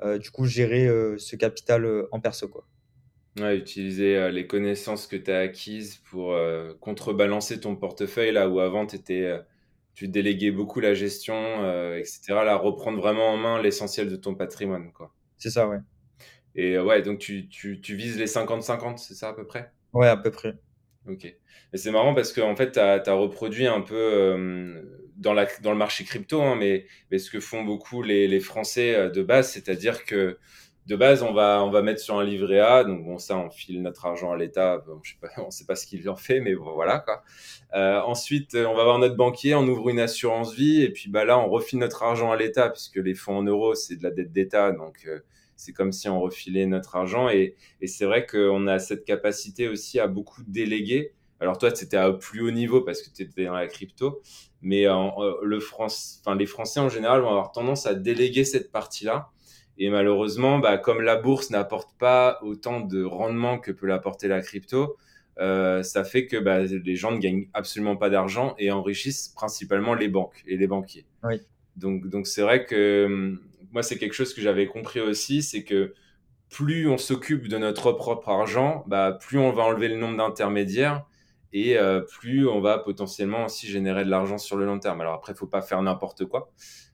[0.02, 2.48] euh, du coup, gérer euh, ce capital euh, en perso.
[2.48, 2.66] Quoi.
[3.38, 6.36] Ouais, utiliser les connaissances que tu as acquises pour
[6.80, 9.38] contrebalancer ton portefeuille, là où avant étais,
[9.94, 11.36] tu déléguais beaucoup la gestion,
[11.94, 12.20] etc.
[12.28, 14.90] Là, reprendre vraiment en main l'essentiel de ton patrimoine.
[14.92, 15.14] Quoi.
[15.38, 15.78] C'est ça, ouais.
[16.56, 19.72] Et ouais, donc tu, tu, tu vises les 50-50, c'est ça à peu près?
[19.92, 20.54] Ouais, à peu près.
[21.08, 21.24] Ok.
[21.24, 23.96] Et c'est marrant parce qu'en en fait, tu as, reproduit un peu
[25.20, 26.86] dans, la, dans le marché crypto, hein, mais,
[27.16, 30.38] ce que font beaucoup les, Français euh, de base, c'est-à-dire que
[30.86, 34.06] de base, on va, mettre sur un livret A, donc bon, ça, on file notre
[34.06, 34.82] argent à l'État,
[35.36, 37.04] on sait pas ce qu'il en fait, mais voilà.
[37.74, 41.24] Euh, ensuite, on va voir notre banquier, on ouvre une assurance vie, et puis bah
[41.24, 44.10] là, on refile notre argent à l'État, puisque les fonds en euros, c'est de la
[44.10, 45.20] dette d'État, donc euh,
[45.60, 49.68] c'est comme si on refilait notre argent, et, et c'est vrai qu'on a cette capacité
[49.68, 53.46] aussi à beaucoup déléguer, alors toi, c'était à plus haut niveau parce que tu étais
[53.46, 54.20] dans la crypto,
[54.60, 59.30] mais le France, enfin, les Français en général vont avoir tendance à déléguer cette partie-là.
[59.78, 64.42] Et malheureusement, bah, comme la bourse n'apporte pas autant de rendement que peut l'apporter la
[64.42, 64.98] crypto,
[65.38, 69.94] euh, ça fait que bah, les gens ne gagnent absolument pas d'argent et enrichissent principalement
[69.94, 71.06] les banques et les banquiers.
[71.24, 71.40] Oui.
[71.76, 73.40] Donc, donc c'est vrai que hum,
[73.72, 75.94] moi, c'est quelque chose que j'avais compris aussi, c'est que
[76.50, 81.06] plus on s'occupe de notre propre argent, bah, plus on va enlever le nombre d'intermédiaires
[81.52, 85.00] et euh, plus on va potentiellement aussi générer de l'argent sur le long terme.
[85.00, 86.52] Alors après, il faut pas faire n'importe quoi.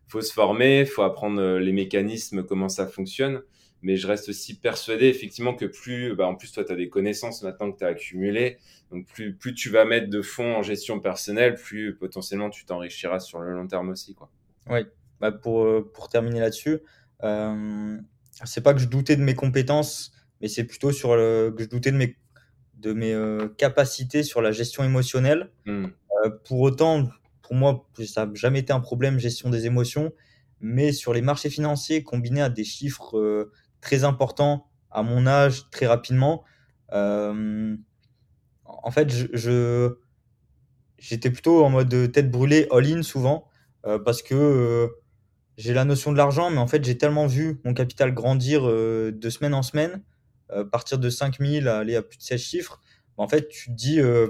[0.09, 3.43] Faut se former, faut apprendre euh, les mécanismes, comment ça fonctionne.
[3.83, 6.89] Mais je reste aussi persuadé effectivement que plus, bah, en plus toi tu as des
[6.89, 8.59] connaissances maintenant que tu as accumulées,
[8.91, 13.21] donc plus, plus tu vas mettre de fonds en gestion personnelle, plus potentiellement tu t'enrichiras
[13.21, 14.15] sur le long terme aussi.
[14.15, 14.31] Quoi.
[14.71, 14.81] Oui,
[15.21, 16.81] bah pour, euh, pour terminer là-dessus,
[17.23, 17.99] euh,
[18.45, 21.69] c'est pas que je doutais de mes compétences, mais c'est plutôt sur le, que je
[21.69, 22.17] doutais de mes
[22.75, 25.51] de mes euh, capacités sur la gestion émotionnelle.
[25.65, 25.87] Hmm.
[26.25, 27.09] Euh, pour autant,
[27.41, 30.13] pour moi, ça n'a jamais été un problème, gestion des émotions.
[30.61, 33.51] Mais sur les marchés financiers, combinés à des chiffres
[33.81, 36.45] très importants à mon âge, très rapidement,
[36.91, 37.77] en
[38.91, 39.97] fait, je,
[40.99, 43.49] j'étais plutôt en mode tête brûlée, all-in souvent,
[43.83, 44.91] parce que
[45.57, 49.31] j'ai la notion de l'argent, mais en fait, j'ai tellement vu mon capital grandir de
[49.31, 50.03] semaine en semaine
[50.53, 52.81] euh, partir de 5000 à aller à plus de 16 chiffres,
[53.17, 54.29] bah, en fait, tu te dis, euh,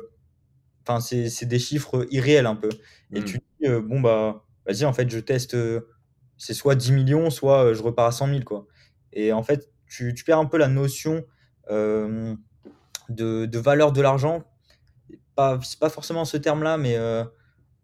[0.87, 2.71] enfin, c'est des chiffres irréels un peu.
[3.13, 3.41] Et tu mmh.
[3.41, 5.57] te dis, euh, bon, bah, vas-y, en fait, je teste,
[6.39, 8.67] c'est soit 10 millions, soit je repars à 100 000, quoi.
[9.13, 11.25] Et en fait, tu, tu perds un peu la notion
[11.69, 12.37] de,
[13.11, 14.45] de, valeur de l'argent.
[15.35, 16.99] Pas, c'est pas forcément ce terme-là, mais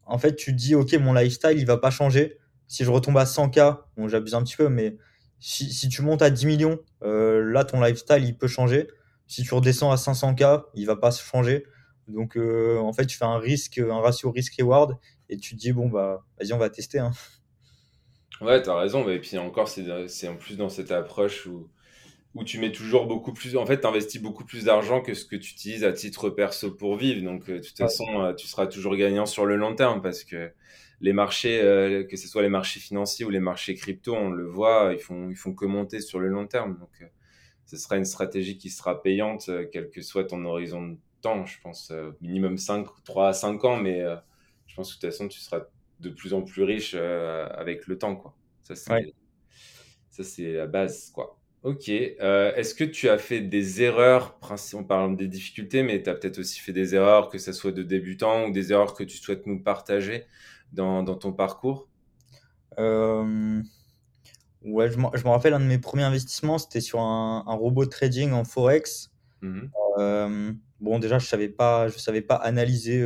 [0.06, 2.38] en fait, tu te dis, ok, mon lifestyle, il va pas changer.
[2.72, 4.96] Si je retombe à 100K, bon, j'abuse un petit peu, mais
[5.40, 8.88] si, tu montes à 10 millions, euh, là, ton lifestyle, il peut changer.
[9.26, 11.66] Si tu redescends à 500K, il va pas se changer.
[12.08, 14.96] Donc, euh, en fait, tu fais un risque, un ratio risk-reward
[15.28, 16.98] et tu te dis, bon, bah, vas-y, on va tester.
[16.98, 17.10] Hein.
[18.40, 19.06] Ouais, tu as raison.
[19.06, 21.68] Et puis encore, c'est en plus dans cette approche où
[22.34, 23.56] où tu mets toujours beaucoup plus.
[23.56, 26.70] En fait, tu investis beaucoup plus d'argent que ce que tu utilises à titre perso
[26.70, 27.22] pour vivre.
[27.22, 30.24] Donc, euh, de toute façon, euh, tu seras toujours gagnant sur le long terme parce
[30.24, 30.50] que
[31.00, 34.46] les marchés, euh, que ce soit les marchés financiers ou les marchés crypto, on le
[34.46, 36.78] voit, ils font, ils font que monter sur le long terme.
[36.78, 37.04] Donc,
[37.66, 41.44] ce sera une stratégie qui sera payante, quel que soit ton horizon de temps.
[41.46, 44.04] Je pense minimum 5, 3 à 5 ans, mais
[44.66, 45.62] je pense que de toute façon, tu seras
[46.00, 48.16] de plus en plus riche avec le temps.
[48.16, 48.36] Quoi.
[48.62, 48.74] Ça,
[50.22, 51.10] c'est la base.
[51.10, 51.41] quoi.
[51.62, 51.88] Ok.
[51.88, 54.38] Euh, est-ce que tu as fait des erreurs,
[54.74, 57.72] on parle des difficultés, mais tu as peut-être aussi fait des erreurs, que ce soit
[57.72, 60.26] de débutant ou des erreurs que tu souhaites nous partager
[60.72, 61.88] dans, ton parcours?
[62.78, 63.62] Euh,
[64.64, 68.44] Ouais, je me rappelle, un de mes premiers investissements, c'était sur un, robot trading en
[68.44, 69.10] Forex.
[69.40, 69.62] Mmh
[69.98, 73.04] euh, bon, déjà, je ne savais, pas, je savais pas analyser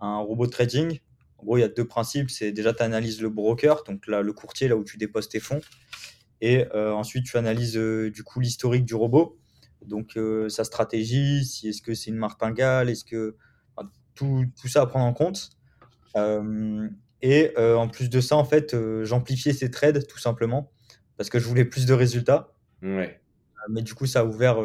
[0.00, 0.98] un robot trading.
[1.38, 2.30] En gros, il y a deux principes.
[2.30, 5.40] C'est déjà, tu analyses le broker, donc là, le courtier, là où tu déposes tes
[5.40, 5.60] fonds.
[6.44, 9.38] Et euh, ensuite, tu analyses euh, du coup l'historique du robot,
[9.86, 13.34] donc euh, sa stratégie, si est-ce que c'est une martingale, est-ce que
[14.14, 15.48] tout, tout, ça à prendre en compte.
[17.22, 20.70] et en plus de ça, en fait, j'amplifiais ces trades tout simplement
[21.16, 22.52] parce que je voulais plus de résultats.
[22.82, 23.18] Ouais.
[23.70, 24.58] mais du coup, ça a ouvert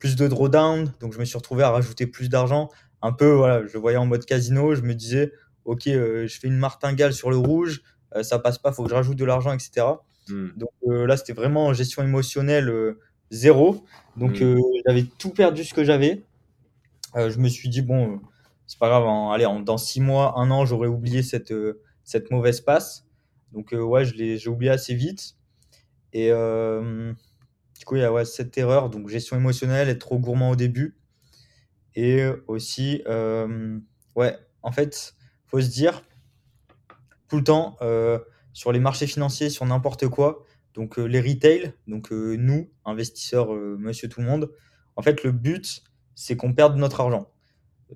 [0.00, 2.68] plus de drawdown, donc je me suis retrouvé à rajouter plus d'argent.
[3.00, 5.32] Un peu, voilà, je voyais en mode casino, je me disais,
[5.64, 7.82] ok, je fais une martingale sur le rouge,
[8.22, 9.86] ça passe pas, faut que je rajoute de l'argent, etc.
[10.28, 10.48] Hmm.
[10.56, 13.00] Donc euh, là, c'était vraiment gestion émotionnelle euh,
[13.30, 13.84] zéro.
[14.16, 14.44] Donc hmm.
[14.44, 16.24] euh, j'avais tout perdu ce que j'avais.
[17.14, 18.20] je me suis dit, bon,
[18.66, 21.52] c'est pas grave, allez, dans six mois, un an, j'aurais oublié cette,
[22.04, 23.06] cette mauvaise passe.
[23.52, 25.36] Donc ouais, je l'ai, j'ai oublié assez vite.
[26.14, 30.50] Et du coup, il y a ouais, cette erreur, donc gestion émotionnelle, être trop gourmand
[30.50, 30.96] au début.
[31.94, 33.02] Et aussi,
[34.16, 35.14] ouais, en fait,
[35.46, 36.02] faut se dire
[37.28, 37.76] tout le temps,
[38.52, 40.44] sur les marchés financiers, sur n'importe quoi.
[40.74, 44.50] Donc euh, les retail, donc euh, nous, investisseurs, euh, monsieur tout le monde,
[44.96, 45.82] en fait, le but,
[46.14, 47.28] c'est qu'on perde notre argent.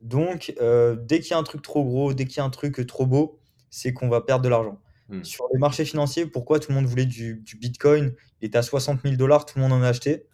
[0.03, 2.87] Donc, dès qu'il y a un truc trop gros, dès qu'il y a un truc
[2.87, 3.39] trop beau,
[3.71, 4.79] c'est qu'on va perdre de l'argent.
[5.09, 5.23] Hmm.
[5.25, 8.15] Sur les marchés financiers, pourquoi tout le monde voulait du, Bitcoin?
[8.41, 10.27] Il était à 60 000 dollars, tout le monde en a acheté.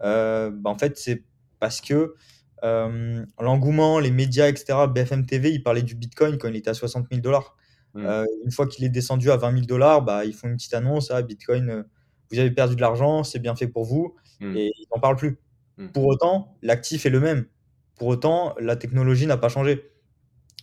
[0.00, 1.24] Bah, en fait, c'est
[1.58, 2.14] parce que
[2.62, 7.06] l'engouement, les médias, etc., BFM TV, ils parlaient du Bitcoin quand il était à 60
[7.10, 7.56] 000 dollars.
[7.94, 8.06] Mmh.
[8.06, 10.74] Euh, une fois qu'il est descendu à 20 000 dollars, bah, ils font une petite
[10.74, 11.82] annonce ah, Bitcoin, euh,
[12.30, 14.56] vous avez perdu de l'argent, c'est bien fait pour vous, mmh.
[14.56, 15.38] et ils n'en parlent plus.
[15.76, 15.88] Mmh.
[15.88, 17.46] Pour autant, l'actif est le même.
[17.96, 19.90] Pour autant, la technologie n'a pas changé.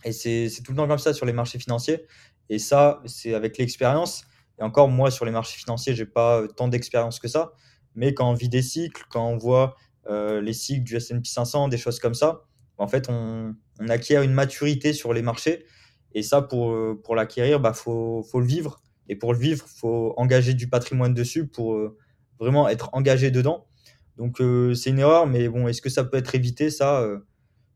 [0.04, 2.06] Et c'est tout le temps comme ça sur les marchés financiers.
[2.48, 4.24] Et ça, c'est avec l'expérience.
[4.58, 7.52] Et encore, moi, sur les marchés financiers, j'ai pas euh, tant d'expérience que ça.
[7.94, 9.76] Mais quand on vit des cycles, quand on voit
[10.10, 12.46] les cycles du S&P 500, des choses comme ça,
[12.78, 15.66] en fait, on, on acquiert une maturité sur les marchés
[16.14, 18.82] et ça, pour, euh, pour l'acquérir, il bah, faut, faut, le vivre.
[19.08, 21.96] Et pour le vivre, il faut engager du patrimoine dessus pour euh,
[22.38, 23.66] vraiment être engagé dedans.
[24.16, 26.70] Donc euh, c'est une erreur, mais bon, est-ce que ça peut être évité?
[26.70, 27.06] Ça,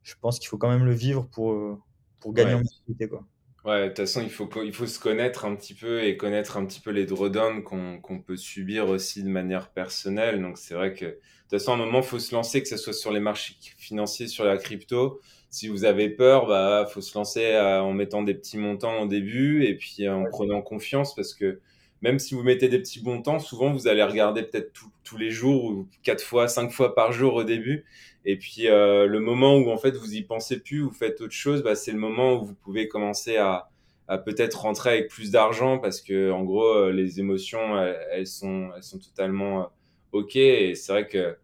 [0.03, 1.79] je pense qu'il faut quand même le vivre pour,
[2.21, 3.09] pour gagner en maturité.
[3.09, 3.25] Quoi.
[3.65, 6.57] Ouais, de toute façon, il faut, il faut se connaître un petit peu et connaître
[6.57, 10.43] un petit peu les drawdowns qu'on peut subir aussi de manière personnelle.
[10.43, 12.69] Donc, c'est vrai que de toute façon, à un moment, il faut se lancer, que
[12.69, 15.21] ce soit sur les marchés financiers, sur la crypto
[15.53, 19.07] si vous avez peur, bah faut se lancer euh, en mettant des petits montants au
[19.07, 21.61] début et puis euh, en prenant confiance parce que
[22.01, 24.73] même si vous mettez des petits montants, souvent vous allez regarder peut-être
[25.05, 27.85] tous les jours ou quatre fois, cinq fois par jour au début.
[28.25, 31.35] Et puis euh, le moment où en fait vous y pensez plus, vous faites autre
[31.35, 33.69] chose, bah, c'est le moment où vous pouvez commencer à,
[34.09, 37.79] à peut-être rentrer avec plus d'argent parce que en gros les émotions
[38.11, 39.71] elles, sont elles sont totalement
[40.13, 41.37] ok et c'est vrai que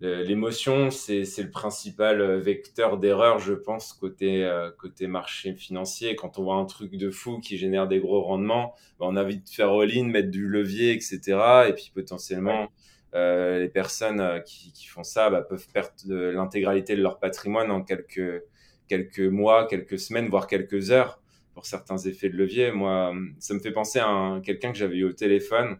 [0.00, 6.14] L'émotion, c'est le principal euh, vecteur d'erreur, je pense, côté, euh, côté marché financier.
[6.14, 9.24] Quand on voit un truc de fou qui génère des gros rendements, bah, on a
[9.24, 11.66] envie de faire all-in, mettre du levier, etc.
[11.68, 12.68] Et puis potentiellement,
[13.14, 17.72] euh, les personnes euh, qui, qui, font ça bah, peuvent perdre l'intégralité de leur patrimoine
[17.72, 18.44] en quelques,
[18.86, 21.20] quelques mois, quelques semaines, voire quelques heures
[21.54, 22.70] pour certains effets de levier.
[22.70, 25.76] Moi, ça me fait penser à quelqu'un que j'avais eu au téléphone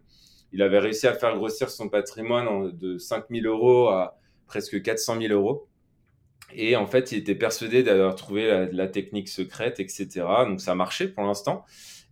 [0.53, 5.21] il avait réussi à faire grossir son patrimoine de 5 000 euros à presque 400
[5.21, 5.69] 000 euros.
[6.55, 10.09] Et en fait, il était persuadé d'avoir trouvé la, technique secrète, etc.
[10.47, 11.65] Donc ça a marché pour l'instant.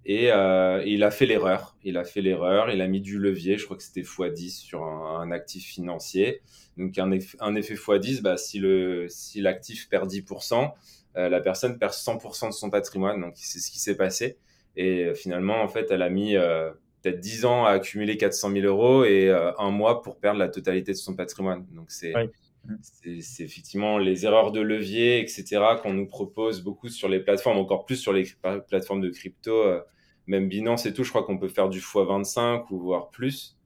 [0.05, 1.77] Et, euh, il a fait l'erreur.
[1.83, 2.71] Il a fait l'erreur.
[2.71, 3.57] Il a mis du levier.
[3.57, 6.43] Je crois que c'était x10 sur un, actif financier.
[6.77, 10.73] Donc un, effet x10, bah, si le si l'actif perd 10%,
[11.17, 13.21] euh, la personne perd 100% de son patrimoine.
[13.21, 14.39] Donc c'est ce qui s'est passé.
[14.77, 16.71] Et finalement, en fait, elle a mis euh,
[17.07, 20.49] peut-être 10 ans à accumuler 400 000 euros et euh, un mois pour perdre la
[20.49, 21.65] totalité de son patrimoine.
[21.73, 22.13] Donc, c'est
[23.45, 27.97] effectivement les erreurs de levier, etc., qu'on nous propose beaucoup sur les plateformes, encore plus
[27.97, 28.25] sur les
[28.69, 29.81] plateformes de crypto, euh,
[30.27, 31.05] même Binance et tout.
[31.05, 33.57] Je crois qu'on peut faire du x25 ou voire plus.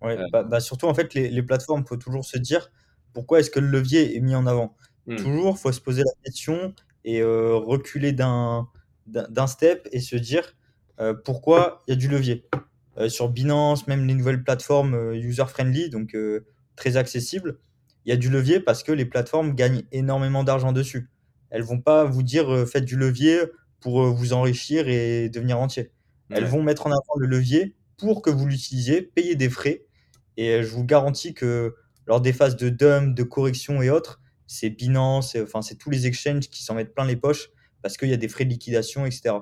[0.00, 2.70] Ouais, Euh, bah, bah, surtout en fait les, les plateformes, faut toujours se dire
[3.14, 4.76] pourquoi est-ce que le levier est mis en avant.
[5.06, 6.74] hmm, Toujours, faut se poser la question
[7.04, 8.68] et reculer d'un
[9.46, 10.54] step et se dire
[11.24, 12.44] pourquoi il y a du levier.
[12.98, 17.58] Euh, sur Binance, même les nouvelles plateformes euh, user-friendly, donc euh, très accessibles,
[18.04, 21.10] il y a du levier parce que les plateformes gagnent énormément d'argent dessus.
[21.50, 23.40] Elles vont pas vous dire faites du levier
[23.80, 25.90] pour vous enrichir et devenir entier.
[26.30, 29.84] Elles ouais, vont mettre en avant le levier pour que vous l'utilisiez, payer des frais
[30.36, 31.74] et je vous garantis que
[32.06, 35.90] lors des phases de dump, de correction et autres, c'est Binance, c'est enfin, c'est tous
[35.90, 37.50] les exchanges qui s'en mettent plein les poches
[37.82, 39.34] parce qu'il y a des frais de liquidation, etc.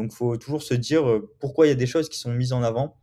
[0.00, 2.32] Donc, il faut toujours se dire euh, pourquoi il y a des choses qui sont
[2.32, 2.96] mises en avant.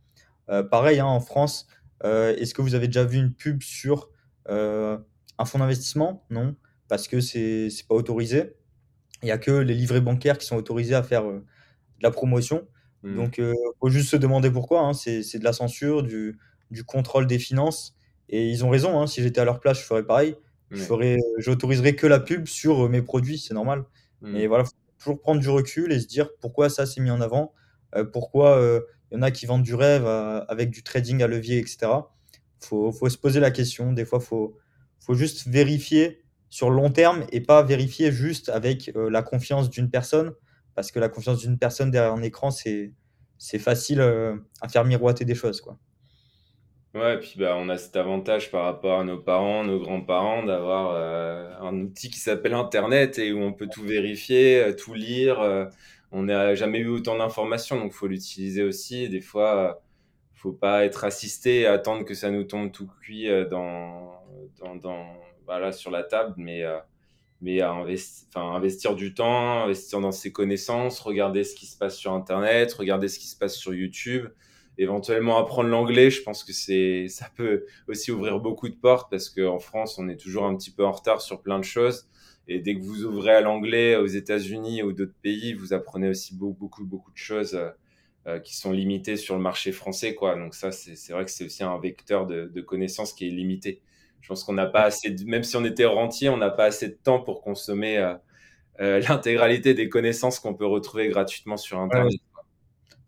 [0.50, 1.66] Euh, pareil, hein, en France,
[2.04, 4.10] euh, est-ce que vous avez déjà vu une pub sur
[4.48, 6.24] un fonds d'investissement?
[6.30, 6.56] Non,
[6.88, 8.54] parce que c'est c'est pas autorisé.
[9.22, 11.44] Il n'y a que les livrets bancaires qui sont autorisés à faire de
[12.02, 12.66] la promotion.
[13.02, 14.80] hmm, Donc, il faut juste se demander pourquoi.
[14.82, 14.94] hein.
[14.94, 16.38] C'est de la censure, du,
[16.70, 17.94] du contrôle des finances.
[18.28, 19.00] Et ils ont raison.
[19.00, 19.06] hein.
[19.06, 20.36] Si j'étais à leur place, je ferais pareil.
[20.70, 23.84] Je ferais, j'autoriserais que la pub sur mes produits, c'est normal.
[24.32, 27.20] Mais voilà, faut toujours prendre du recul et se dire pourquoi ça s'est mis en
[27.20, 27.52] avant,
[27.94, 28.80] euh, pourquoi euh,
[29.10, 32.10] il y en a qui vendent du rêve à- avec du trading à levier, etc.
[32.60, 33.92] Faut, faut se poser la question.
[33.92, 34.56] Des fois, faut,
[35.00, 39.70] faut juste vérifier sur le long terme et pas vérifier juste avec euh, la confiance
[39.70, 40.32] d'une personne
[40.74, 42.92] parce que la confiance d'une personne derrière un écran, c'est
[43.58, 45.78] facile euh, à faire miroiter des choses, quoi.
[46.94, 50.42] Ouais, et puis bah, on a cet avantage par rapport à nos parents, nos grands-parents,
[50.44, 54.94] d'avoir euh, un outil qui s'appelle Internet et où on peut tout vérifier, euh, tout
[54.94, 55.40] lire.
[55.40, 55.66] euh,
[56.12, 59.08] on n'a jamais eu autant d'informations, donc faut l'utiliser aussi.
[59.10, 59.74] Des fois, euh,
[60.34, 64.22] faut pas être assisté et attendre que ça nous tombe tout cuit dans,
[64.82, 65.06] dans,
[65.44, 66.62] voilà, sur la table, mais,
[67.40, 67.70] mais à
[68.36, 73.08] investir du temps, investir dans ses connaissances, regarder ce qui se passe sur Internet, regarder
[73.08, 74.28] ce qui se passe sur YouTube
[74.78, 79.28] éventuellement apprendre l'anglais, je pense que c'est ça peut aussi ouvrir beaucoup de portes parce
[79.28, 82.08] qu'en France, on est toujours un petit peu en retard sur plein de choses.
[82.46, 86.34] Et dès que vous ouvrez à l'anglais aux États-Unis ou d'autres pays, vous apprenez aussi
[86.34, 87.60] beaucoup, beaucoup, beaucoup de choses
[88.26, 90.34] euh, qui sont limitées sur le marché français, quoi.
[90.34, 93.82] Donc ça, c'est vrai que c'est aussi un vecteur de, de connaissances qui est limité.
[94.20, 96.64] Je pense qu'on n'a pas assez, de, même si on était rentier, on n'a pas
[96.64, 98.14] assez de temps pour consommer euh,
[98.80, 102.20] euh, l'intégralité des connaissances qu'on peut retrouver gratuitement sur Internet.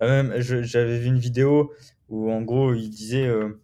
[0.01, 1.72] Même, je- j'avais vu une vidéo
[2.09, 3.61] où en gros il disait euh,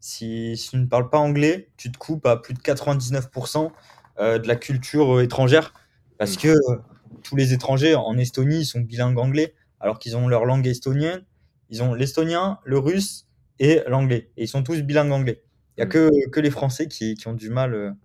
[0.00, 3.72] si, si tu ne parles pas anglais, tu te coupes à plus de 99%
[4.20, 5.72] euh, de la culture euh, étrangère
[6.18, 6.40] parce Mm.
[6.40, 6.76] que euh,
[7.22, 11.24] tous les étrangers en Estonie ils sont bilingues anglais alors qu'ils ont leur langue estonienne,
[11.70, 13.26] ils ont l'estonien, le russe
[13.58, 15.42] et l'anglais et ils sont tous bilingues anglais.
[15.76, 15.90] Il y a Mm.
[15.90, 17.96] que, que les Français qui, qui ont du mal,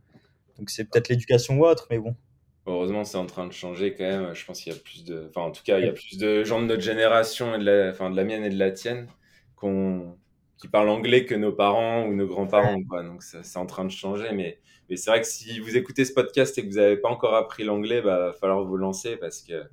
[0.57, 2.15] donc c'est peut-être l'éducation ou autre, mais bon.
[2.68, 4.34] Heureusement, c'est en train de changer quand même.
[4.34, 6.18] Je pense qu'il y a plus de, enfin, en tout cas, il y a plus
[6.18, 8.72] de gens de notre génération et de la, enfin, de la mienne et de la
[8.72, 9.07] tienne
[9.55, 10.18] qu'on,
[10.57, 13.03] qui parlent anglais que nos parents ou nos grands-parents, quoi.
[13.03, 14.32] Donc, c'est en train de changer.
[14.34, 14.59] Mais,
[14.89, 17.36] mais c'est vrai que si vous écoutez ce podcast et que vous n'avez pas encore
[17.36, 19.63] appris l'anglais, bah, va falloir vous lancer parce que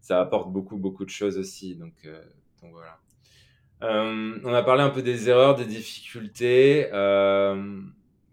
[0.00, 1.76] ça apporte beaucoup, beaucoup de choses aussi.
[1.76, 2.20] Donc, euh,
[2.62, 2.98] donc voilà.
[3.82, 6.88] Euh, on a parlé un peu des erreurs, des difficultés.
[6.92, 7.80] Euh,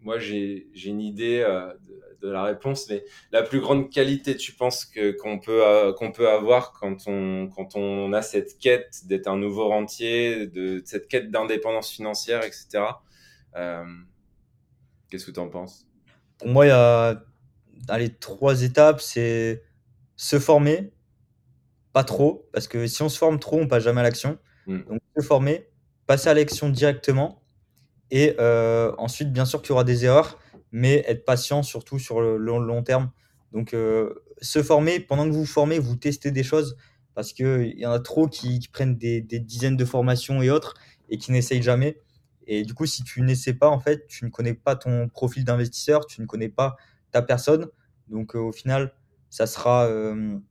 [0.02, 1.42] moi, j'ai, une idée
[2.22, 6.12] de, la réponse, mais la plus grande qualité, tu penses que qu'on peut euh, qu'on
[6.12, 11.08] peut avoir quand on quand on a cette quête d'être un nouveau rentier, de cette
[11.08, 12.84] quête d'indépendance financière, etc.
[13.56, 13.84] Euh,
[15.10, 15.86] qu'est-ce que tu en penses?
[16.38, 17.22] Pour moi, il y a
[17.86, 19.62] dans les trois étapes, c'est
[20.16, 20.92] se former,
[21.92, 24.38] Pas trop, parce que si on se forme trop, on passe jamais à l'action.
[24.66, 25.68] Hmm, Donc se former,
[26.06, 27.42] passer à l'action directement
[28.12, 30.38] et heu, ensuite bien sûr qu'il y aura des erreurs,
[30.72, 33.10] mais être patient surtout sur le long terme.
[33.52, 36.76] Donc heu, se former, pendant que vous vous formez, vous testez des choses
[37.14, 40.74] parce qu'il y en a trop qui prennent des dizaines de formations et autres
[41.10, 42.00] et qui n'essayent jamais
[42.46, 45.44] et du coup, si tu n'essaies pas, en fait, tu ne connais pas ton profil
[45.44, 46.76] d'investisseur, tu ne connais pas
[47.10, 47.68] ta personne.
[48.08, 48.94] Donc heu, au final,
[49.30, 50.42] ça sera, hem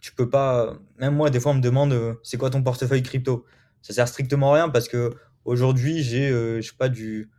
[0.00, 0.74] tu peux pas.
[0.98, 3.46] Même moi, des fois, on me demande euh, c'est quoi ton portefeuille crypto?
[3.82, 5.14] Ça sert strictement à rien parce que
[5.44, 7.30] aujourd'hui, j'ai, euh, je du,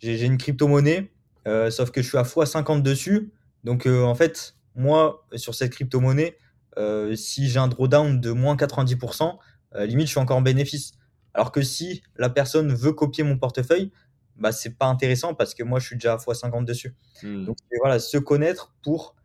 [0.00, 1.12] j'ai une crypto-monnaie,
[1.46, 3.32] euh, sauf que je suis à x50 dessus.
[3.64, 6.38] Donc, euh, en fait, moi, sur cette crypto-monnaie,
[6.78, 9.38] euh, si j'ai un drawdown de moins 90%,
[9.74, 10.92] euh, limite, je suis encore en bénéfice.
[11.34, 13.90] Alors que si la personne veut copier mon portefeuille,
[14.36, 16.94] bah, c'est pas intéressant parce que moi, je suis déjà à x50 dessus.
[17.22, 17.44] hmm.
[17.44, 19.16] Donc, voilà, se connaître pour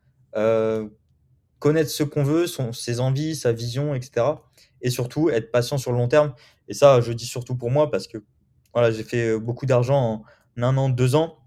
[1.59, 4.26] connaître ce qu'on veut, son, ses envies, sa vision, etc.
[4.82, 6.34] Et surtout, être patient sur le long terme.
[6.67, 8.17] Et ça, je dis surtout pour moi parce que
[8.74, 10.26] voilà, j'ai fait beaucoup d'argent
[10.57, 11.40] en un an, deux ans.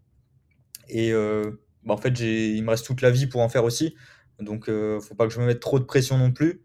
[0.89, 3.95] Et euh, bah, en fait, il me reste toute la vie pour en faire aussi.
[4.41, 6.63] Donc, euh, faut pas que je me mette trop de pression non plus.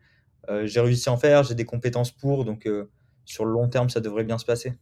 [0.49, 2.45] Euh, j'ai réussi à en faire, j'ai des compétences pour.
[2.45, 2.67] Donc,
[3.25, 4.73] sur le long terme, ça devrait bien se passer.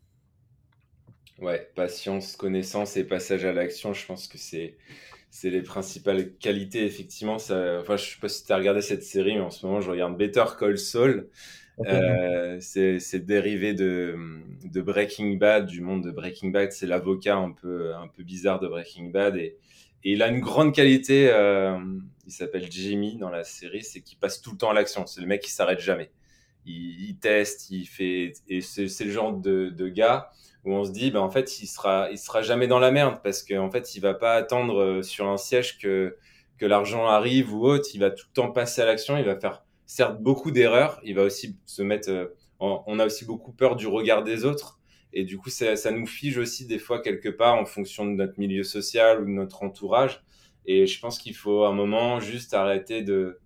[1.39, 4.77] Ouais, patience, connaissance et passage à l'action, je pense que c'est
[5.29, 7.38] c'est les principales qualités, effectivement.
[7.38, 9.81] Ça, enfin, je sais pas si tu as regardé cette série, mais en ce moment,
[9.81, 11.29] je regarde Better Call Saul.
[11.86, 14.15] Euh, c'est dérivé de,
[14.65, 16.71] de Breaking Bad, du monde de Breaking Bad.
[16.71, 19.38] C'est l'avocat un peu, un peu bizarre de Breaking Bad.
[19.38, 19.57] Et,
[20.03, 21.78] et il a une grande qualité, euh,
[22.25, 25.05] il s'appelle Jimmy dans la série, c'est qu'il passe tout le temps à l'action.
[25.05, 26.11] C'est le mec qui s'arrête jamais.
[26.65, 28.34] Il, il, teste, il fait.
[28.47, 30.30] Et c'est le genre de, de gars
[30.65, 33.19] où on se dit, ben, en fait, il sera, il sera jamais dans la merde
[33.23, 36.17] parce qu'en en fait, il va pas attendre euh, sur un siège que,
[36.57, 37.89] que l'argent arrive ou autre.
[37.93, 39.17] Il va tout le temps passer à l'action.
[39.17, 40.99] Il va faire, certes, beaucoup d'erreurs.
[41.03, 42.27] Il va aussi se mettre, euh,
[42.59, 44.77] on a aussi beaucoup peur du regard des autres.
[45.13, 48.38] Et du coup, ça, nous fige aussi des fois quelque part en fonction de notre
[48.39, 50.23] milieu social ou de notre entourage.
[50.65, 53.39] Et je pense qu'il faut un moment juste arrêter de,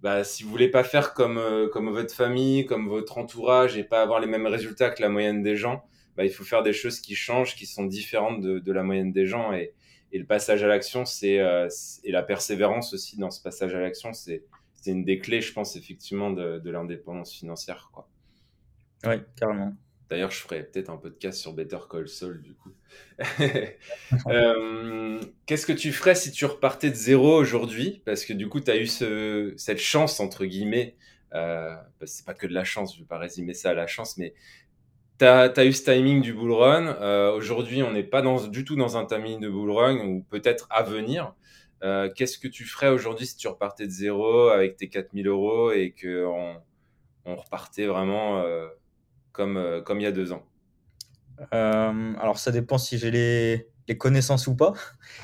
[0.00, 3.84] bah, si vous voulez pas faire comme, euh, comme votre famille, comme votre entourage et
[3.84, 5.84] pas avoir les mêmes résultats que la moyenne des gens,
[6.16, 9.26] bah, il faut faire des choses qui changent, qui sont différentes de, la moyenne des
[9.26, 9.52] gens.
[9.52, 9.74] Et,
[10.14, 11.68] le passage à l'action, c'est euh,
[12.04, 14.44] et la persévérance aussi dans ce passage à l'action, c'est
[14.82, 17.90] c'est une des clés, je pense, effectivement, de, de l'indépendance financière.
[17.92, 18.08] Quoi.
[19.04, 19.72] Ouais, carrément.
[20.10, 22.72] D'ailleurs, je ferai peut-être un podcast sur Better Call Saul, du coup.
[24.26, 28.02] euh, Qu'est-ce que tu ferais si tu repartais de zéro aujourd'hui?
[28.04, 30.96] Parce que du coup, tu as eu ce, cette chance, entre guillemets.
[31.32, 33.86] Euh, c'est pas que de la chance, je ne vais pas résumer ça à la
[33.86, 34.34] chance, mais
[35.18, 36.88] tu as, eu ce timing du bull run.
[37.00, 40.26] Euh, Aujourd'hui, on n'est pas dans, du tout dans un timing de bull run ou
[40.28, 41.34] peut-être à venir.
[41.82, 45.72] Euh, Qu'est-ce que tu ferais aujourd'hui si tu repartais de zéro avec tes 4000 euros
[45.72, 46.60] et qu'on
[47.24, 48.68] on repartait vraiment euh,
[49.32, 50.44] comme, euh, comme il y a deux ans?
[51.50, 54.74] Alors, ça dépend si j'ai les, les, connaissances ou pas.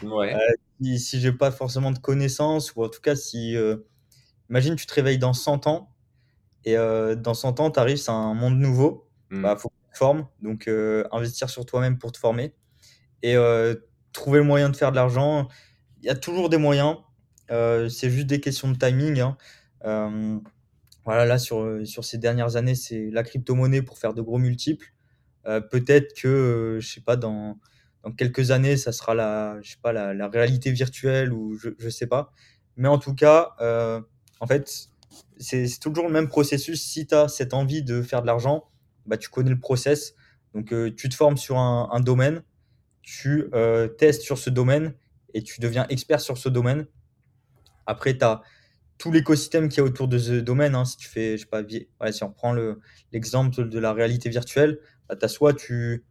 [0.03, 0.35] Ouais.
[0.81, 3.57] Si si j'ai pas forcément de connaissances ou en tout cas si...
[4.51, 5.95] Imagine, tu te réveilles dans 100 ans
[6.65, 9.09] et dans 100 ans, tu arrives, c'est un monde nouveau.
[9.31, 9.43] Mmh.
[9.43, 12.55] Bah, faut forme, donc euh, investir sur toi-même pour te former
[13.23, 13.75] et euh,
[14.13, 15.49] trouver le moyen de faire de l'argent.
[16.03, 16.97] Il y a toujours des moyens,
[17.51, 19.21] euh, c'est juste des questions de timing.
[19.21, 20.41] Hein.
[21.05, 24.93] voilà, là sur, sur ces dernières années, c'est la crypto-monnaie pour faire de gros multiples.
[25.45, 27.59] Peut-être que, je sais pas, dans,
[28.05, 31.89] dans quelques années, ça sera la, je sais pas, la, réalité virtuelle ou je, je
[31.89, 32.33] sais pas.
[32.77, 33.57] Mais en tout cas,
[34.41, 34.91] en fait,
[35.39, 36.83] c'est toujours le même processus.
[36.83, 38.69] Si tu as cette envie de faire de l'argent,
[39.07, 40.15] bah, tu connais le process.
[40.55, 42.43] Donc, euh, tu te formes sur un, domaine,
[43.03, 44.95] tu euh, testes sur ce domaine
[45.35, 46.87] et tu deviens expert sur ce domaine.
[47.87, 48.43] Après, tu as
[48.99, 50.75] tout l'écosystème qui est autour de ce domaine.
[50.75, 50.85] Hein.
[50.85, 52.55] Si tu fais, je sais pas, si on prend
[53.13, 56.05] l'exemple de la réalité virtuelle, bah, as soit tu,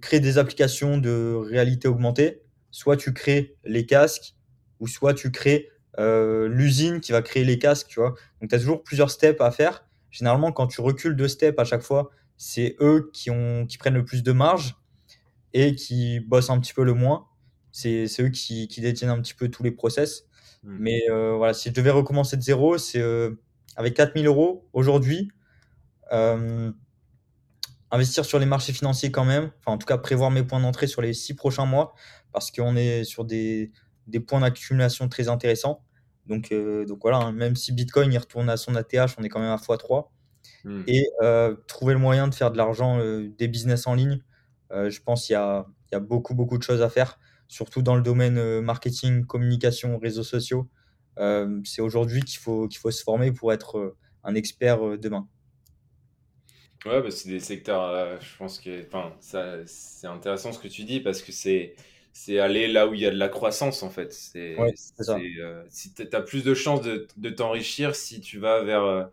[0.00, 4.34] crées des applications de réalité augmentée, soit tu crées les casques,
[4.80, 5.68] ou soit tu crées
[5.98, 8.14] euh, l'usine qui va créer les casques, tu vois.
[8.40, 11.64] Donc, tu as toujours plusieurs steps à faire généralement, quand tu recules deux steps à
[11.64, 13.30] chaque fois, c'est eux qui
[13.78, 14.76] prennent le plus de marge
[15.52, 17.26] et qui bossent un petit peu le moins.
[17.72, 20.26] C'est eux qui, qui, détiennent un petit peu tous les process.
[20.62, 20.76] Mmh.
[20.78, 23.40] Mais euh, voilà, si je devais recommencer de zéro, c'est euh,
[23.76, 25.30] avec 4000 euros aujourd'hui,
[26.12, 26.70] euh,
[27.90, 30.86] investir sur les marchés financiers quand même, enfin en tout cas prévoir mes points d'entrée
[30.86, 31.94] sur les six prochains mois,
[32.32, 33.72] parce qu'on est sur des,
[34.06, 35.84] des points d'accumulation très intéressants.
[36.26, 39.28] Donc, euh, donc voilà, hein, même si Bitcoin il retourne à son ATH, on est
[39.28, 40.08] quand même à x3.
[40.64, 40.82] Mmh.
[40.86, 41.08] Et
[41.66, 44.20] trouver le moyen de faire de l'argent, des business en ligne,
[44.70, 47.18] je pense qu'il y a, y a, beaucoup, beaucoup de choses à faire,
[47.52, 50.68] surtout dans le domaine euh, marketing, communication, réseaux sociaux.
[51.18, 55.28] Euh, c'est aujourd'hui qu'il faut, qu'il faut se former pour être un expert demain.
[56.84, 58.84] Ouais, bah c'est des secteurs, je pense que
[59.66, 61.76] c'est intéressant ce que tu dis parce que c'est
[62.12, 64.12] c'est aller là où il y a de la croissance en fait.
[64.12, 64.74] C'est, ouais,
[65.08, 69.04] euh, si tu as plus de chances de, de t'enrichir si tu vas vers euh,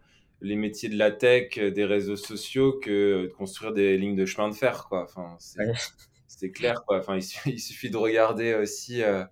[0.42, 4.26] les métiers de la tech, euh, des réseaux sociaux, que de construire des lignes de
[4.26, 4.88] chemin de fer.
[4.90, 5.04] Quoi.
[5.04, 5.74] Enfin, c'est, ouais.
[6.40, 6.84] C'est clair.
[6.86, 7.00] Quoi.
[7.00, 9.24] Enfin, il, suffit, il suffit de regarder aussi, euh,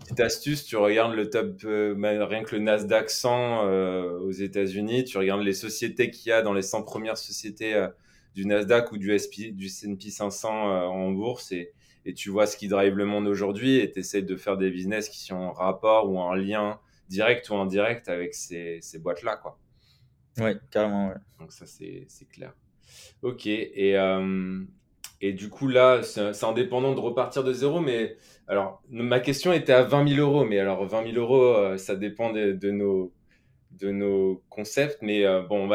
[0.00, 1.94] petite astuce, tu regardes le top, euh,
[2.24, 6.42] rien que le Nasdaq 100 euh, aux États-Unis, tu regardes les sociétés qu'il y a
[6.42, 7.86] dans les 100 premières sociétés
[8.34, 11.72] du Nasdaq ou du, SP, du S&P 500 en bourse et
[12.08, 14.70] et tu vois ce qui drive le monde aujourd'hui et tu essaies de faire des
[14.70, 16.78] business qui sont en rapport ou en lien
[17.08, 19.36] direct ou indirect avec ces, ces boîtes-là.
[19.36, 19.58] quoi.
[20.38, 21.16] Ouais, carrément, ouais.
[21.40, 22.54] Donc ça, c'est clair.
[23.22, 24.64] Ok, et, euh,
[25.20, 29.72] et du coup, là, c'est indépendant de repartir de zéro, mais alors, ma question était
[29.72, 33.12] à 20 000 euros, mais alors 20 000 euros, euh, ça dépend de, de, nos,
[33.72, 35.68] de nos concepts, mais euh, bon,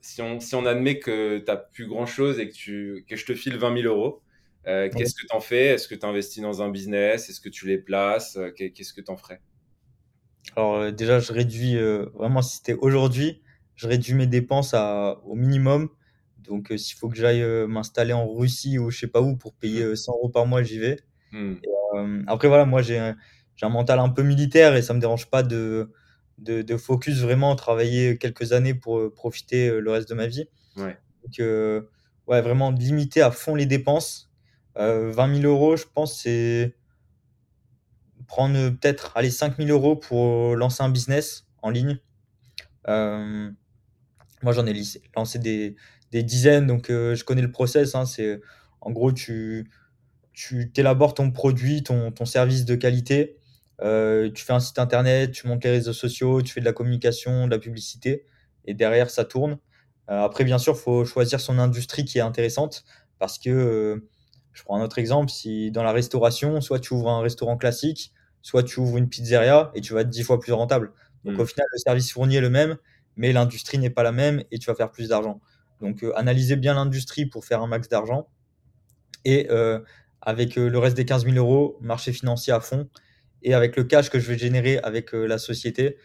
[0.00, 3.26] si, on, si on admet que tu n'as plus grand-chose et que, tu, que je
[3.26, 4.22] te file 20 000 euros,
[4.66, 5.66] euh, Qu'est-ce que tu en fais?
[5.66, 7.30] Est-ce que tu investis dans un business?
[7.30, 8.38] Est-ce que tu les places?
[8.56, 9.40] Qu'est-ce que tu en ferais?
[10.56, 11.76] Alors euh, déjà, je réduis,
[12.14, 13.40] vraiment si c'était aujourd'hui,
[13.76, 15.88] je réduis mes dépenses à, au minimum.
[16.48, 19.94] Donc, s'il faut que j'aille m'installer en Russie ou je sais pas où pour payer
[19.94, 20.98] 100 euros par mois, j'y vais.
[21.32, 22.24] Mmh.
[22.26, 23.16] après, voilà, moi, j'ai un,
[23.68, 25.92] mental un peu militaire et ça me dérange pas de,
[26.38, 30.48] de, de focus vraiment, travailler quelques années pour profiter le reste de ma vie.
[30.76, 30.96] Ouais.
[31.22, 31.46] Donc,
[32.26, 34.30] ouais, vraiment limiter à fond les dépenses.
[34.76, 36.76] 20 000 euros, je pense, c'est
[38.28, 41.98] prendre peut-être allez, 5 000 euros pour lancer un business en ligne.
[42.86, 43.50] Euh,
[44.42, 44.80] moi, j'en ai
[45.16, 45.74] lancé des,
[46.12, 47.94] des, dizaines, donc euh, je connais le process.
[47.94, 48.40] Hein, c'est
[48.80, 49.70] en gros, tu,
[50.32, 53.38] tu élabores ton produit, ton, ton service de qualité.
[53.80, 56.72] Euh, tu fais un site internet, tu montes les réseaux sociaux, tu fais de la
[56.72, 58.24] communication, de la publicité,
[58.64, 59.58] et derrière, ça tourne.
[60.08, 62.84] après, bien sûr, il faut choisir son industrie qui est intéressante
[63.18, 64.02] parce que
[64.58, 65.30] je prends un autre exemple.
[65.30, 69.70] Si dans la restauration, soit tu ouvres un restaurant classique, soit tu ouvres une pizzeria
[69.74, 70.92] et tu vas être dix fois plus rentable.
[71.24, 71.40] Donc mm.
[71.40, 72.76] au final, le service fourni est le même,
[73.16, 75.40] mais l'industrie n'est pas la même et tu vas faire plus d'argent.
[75.80, 78.28] Donc euh, analysez bien l'industrie pour faire un max d'argent.
[79.24, 79.80] Et euh,
[80.20, 82.88] avec euh, le reste des 15 000 euros, marché financier à fond.
[83.42, 85.96] Et avec le cash que je vais générer avec la société,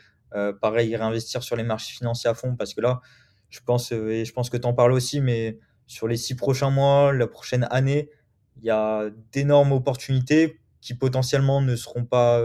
[0.61, 3.01] pareil, réinvestir sur les marchés financiers à fond parce que là,
[3.49, 5.57] je pense, et je pense que tu en parles aussi, mais
[5.87, 8.11] sur les six prochains mois, la prochaine année,
[8.57, 12.39] il y a d'énormes opportunités qui potentiellement ne seront pas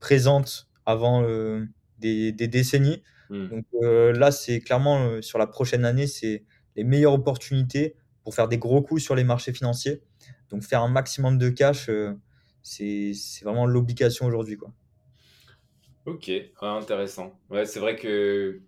[0.00, 1.22] présentes avant
[1.98, 3.02] des, décennies.
[3.30, 3.48] Hmm.
[3.48, 6.44] Donc euh, là, c'est clairement sur la prochaine année, c'est
[6.76, 10.02] les meilleures opportunités pour faire des gros coups sur les marchés financiers.
[10.50, 11.90] Donc faire un maximum de cash,
[12.62, 13.12] c'est
[13.42, 14.56] vraiment l'obligation aujourd'hui.
[14.56, 14.72] Quoi.
[16.04, 17.38] Ok, intéressant.
[17.50, 18.60] Ouais, c'est vrai que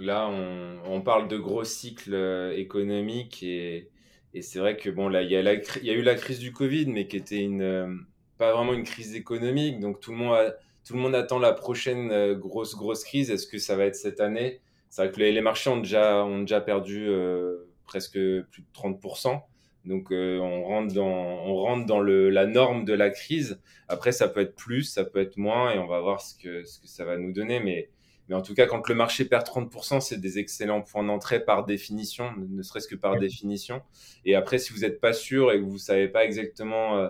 [0.00, 3.90] là, on, on, parle de gros cycles économiques et,
[4.36, 6.52] et c'est vrai que bon, là, il y, a y a eu la crise du
[6.52, 8.06] Covid, mais qui était une,
[8.36, 9.80] pas vraiment une crise économique.
[9.80, 10.54] Donc tout le monde,
[10.86, 13.30] tout le monde attend la prochaine euh, grosse, grosse crise.
[13.30, 14.60] Est-ce que ça va être cette année?
[14.88, 19.42] C'est vrai que les, marchés ont déjà, ont déjà perdu euh, presque plus de 30%.
[19.84, 23.60] Donc euh, on rentre dans, on rentre dans le, la norme de la crise.
[23.88, 26.62] Après, ça peut être plus, ça peut être moins, et on va voir ce que,
[26.64, 27.58] ce que ça va nous donner.
[27.58, 27.90] Mais,
[28.28, 31.64] mais en tout cas, quand le marché perd 30%, c'est des excellents points d'entrée par
[31.64, 33.82] définition, ne serait-ce que par définition.
[34.24, 37.08] Et après, si vous n'êtes pas sûr et que vous savez pas exactement euh,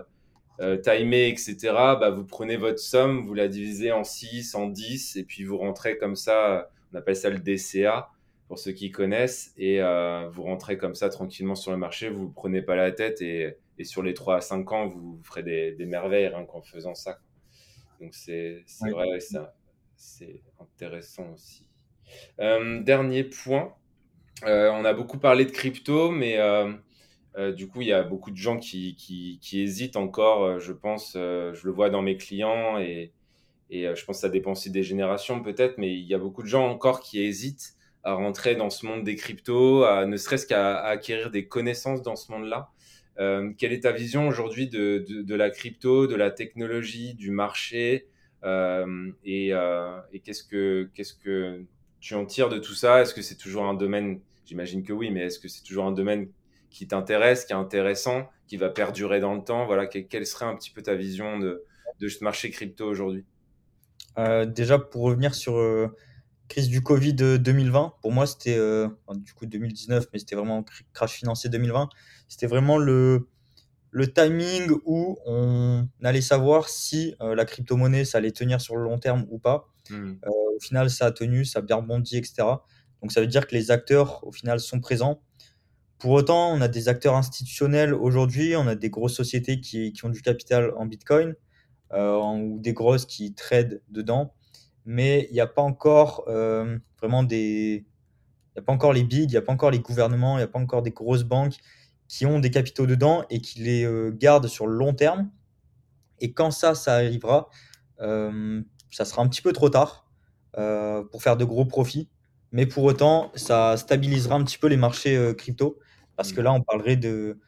[0.83, 1.55] timer, etc.,
[1.99, 5.57] bah, vous prenez votre somme, vous la divisez en 6, en 10, et puis vous
[5.57, 8.09] rentrez comme ça, on appelle ça le DCA,
[8.47, 12.27] pour ceux qui connaissent, et euh, vous rentrez comme ça tranquillement sur le marché, vous
[12.27, 15.43] ne prenez pas la tête, et, et, sur les 3 à 5 ans, vous ferez
[15.43, 17.19] des, des merveilles rien qu'en faisant ça.
[17.99, 19.19] Donc c'est vrai,
[19.95, 21.67] c'est intéressant aussi.
[22.39, 23.75] Euh, dernier point,
[24.45, 26.37] euh, on a beaucoup parlé de crypto, mais
[27.37, 31.13] euh, du coup, il y a beaucoup de gens qui, hésitent encore, euh, je pense.
[31.15, 33.13] Euh, je le vois dans mes clients et,
[33.69, 36.47] je pense que ça dépend aussi des générations peut-être, mais il y a beaucoup de
[36.47, 40.79] gens encore qui hésitent à rentrer dans ce monde des cryptos, à, ne serait-ce qu'à
[40.79, 42.69] acquérir des connaissances dans ce monde-là.
[43.57, 48.07] quelle est ta vision aujourd'hui de, la crypto, de la technologie, du marché
[48.45, 51.65] et, et qu'est-ce que qu'est-ce que
[51.99, 53.01] tu en tires de tout ça?
[53.01, 54.21] Est-ce que c'est toujours un domaine?
[54.45, 56.29] J'imagine que oui, mais est-ce que c'est toujours un domaine
[56.77, 60.55] qui t'intéresse, qui est intéressant, qui va perdurer dans le temps Voilà, quelle serait un
[60.55, 61.63] petit peu ta vision de,
[61.99, 63.25] de ce marché crypto aujourd'hui?
[64.19, 65.87] Euh, Déjà, pour revenir sur euh,
[66.47, 68.59] crise du Covid 2020, euh, pour moi, c'était
[69.15, 70.63] du coup 2019, mais c'était vraiment
[70.93, 71.89] crash financier 2020.
[72.27, 73.27] C'était vraiment le,
[73.89, 78.99] le timing où on allait savoir si la crypto-monnaie, ça allait tenir sur le long
[78.99, 79.67] terme ou pas.
[79.89, 80.15] Mmh.
[80.27, 82.43] au final, ça a tenu, ça a bien rebondi, etc.
[83.01, 85.23] Donc ça veut dire que les acteurs, au final, sont présents.
[85.99, 90.09] Pour autant, on a des acteurs institutionnels aujourd'hui, on a des grosses sociétés qui, ont
[90.09, 91.35] du capital en Bitcoin
[91.91, 94.35] euh, ou des grosses qui tradent dedans,
[94.85, 97.87] mais il n'y a pas encore euh, vraiment des,
[98.49, 100.41] il n'y a pas encore les bigs, il n'y a pas encore les gouvernements, il
[100.41, 101.55] n'y a pas encore des grosses banques
[102.07, 105.31] qui ont des capitaux dedans et qui les euh, gardent sur le long terme.
[106.19, 107.49] Et quand ça, ça arrivera,
[107.99, 110.07] ça sera un petit peu trop tard
[111.11, 112.09] pour faire de gros profits.
[112.51, 115.77] Mais pour autant, ça stabilisera un petit peu les marchés crypto.
[116.17, 116.43] Parce que mm.
[116.43, 117.39] là, on parlerait de,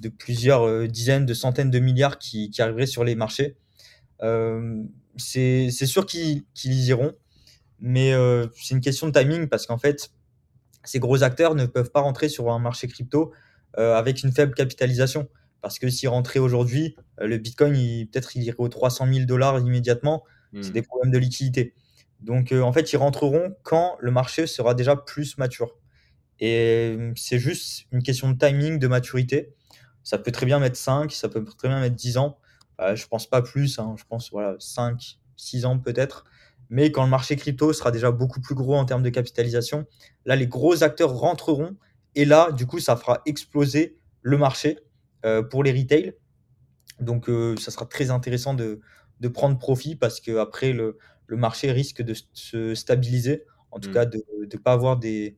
[0.00, 3.56] de plusieurs euh, dizaines, de centaines de milliards qui, qui arriveraient sur les marchés.
[4.22, 4.82] Euh,
[5.16, 7.14] c'est sûr qu'ils y iront,
[7.78, 10.10] mais euh, c'est une question de timing parce qu'en fait,
[10.82, 13.32] ces gros acteurs ne peuvent pas rentrer sur un marché crypto
[13.76, 15.28] avec une faible capitalisation.
[15.60, 17.72] Parce que s'ils rentraient aujourd'hui, le Bitcoin,
[18.06, 20.24] peut-être il irait aux 300 000 dollars immédiatement.
[20.52, 20.72] C'est mm.
[20.72, 21.74] des problèmes de liquidité.
[22.20, 25.76] Donc en fait, ils rentreront quand le marché sera déjà plus mature.
[26.40, 29.54] Et c'est juste une question de timing, de maturité.
[30.02, 32.38] Ça peut très bien mettre 5, ça peut très bien mettre 10 ans.
[32.80, 33.94] Euh, je pense pas plus, hein.
[33.98, 36.24] je pense voilà, 5, 6 ans peut-être.
[36.70, 39.86] Mais quand le marché crypto sera déjà beaucoup plus gros en termes de capitalisation,
[40.24, 41.76] là, les gros acteurs rentreront
[42.14, 44.78] Et là, du coup, ça fera exploser le marché
[45.50, 46.14] pour les retails.
[47.00, 47.26] Donc,
[47.58, 48.80] ça sera très intéressant de,
[49.20, 53.90] de prendre profit parce que après le, le marché risque de se stabiliser, en tout
[53.90, 53.92] Mm.
[53.94, 55.36] cas de ne pas avoir des,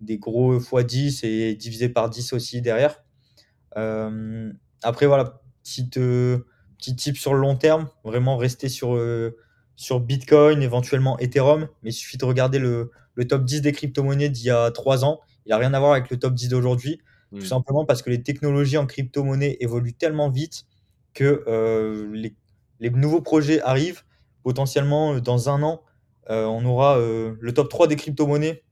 [0.00, 3.02] des gros x10 et divisé par 10 aussi derrière.
[3.76, 6.46] Euh, après, voilà, petite, euh,
[6.78, 9.36] petit tip sur le long terme, vraiment rester sur, euh,
[9.76, 14.28] sur Bitcoin, éventuellement Ethereum, mais il suffit de regarder le, le top 10 des crypto-monnaies
[14.28, 15.20] d'il y a 3 ans.
[15.46, 17.00] Il n'a rien à voir avec le top 10 d'aujourd'hui,
[17.38, 20.64] tout simplement parce que les technologies en crypto-monnaie évoluent tellement vite
[21.14, 22.34] que euh, les,
[22.80, 24.02] les nouveaux projets arrivent.
[24.44, 25.82] Potentiellement, dans un an,
[26.30, 28.62] on aura le top 3 des crypto-monnaies,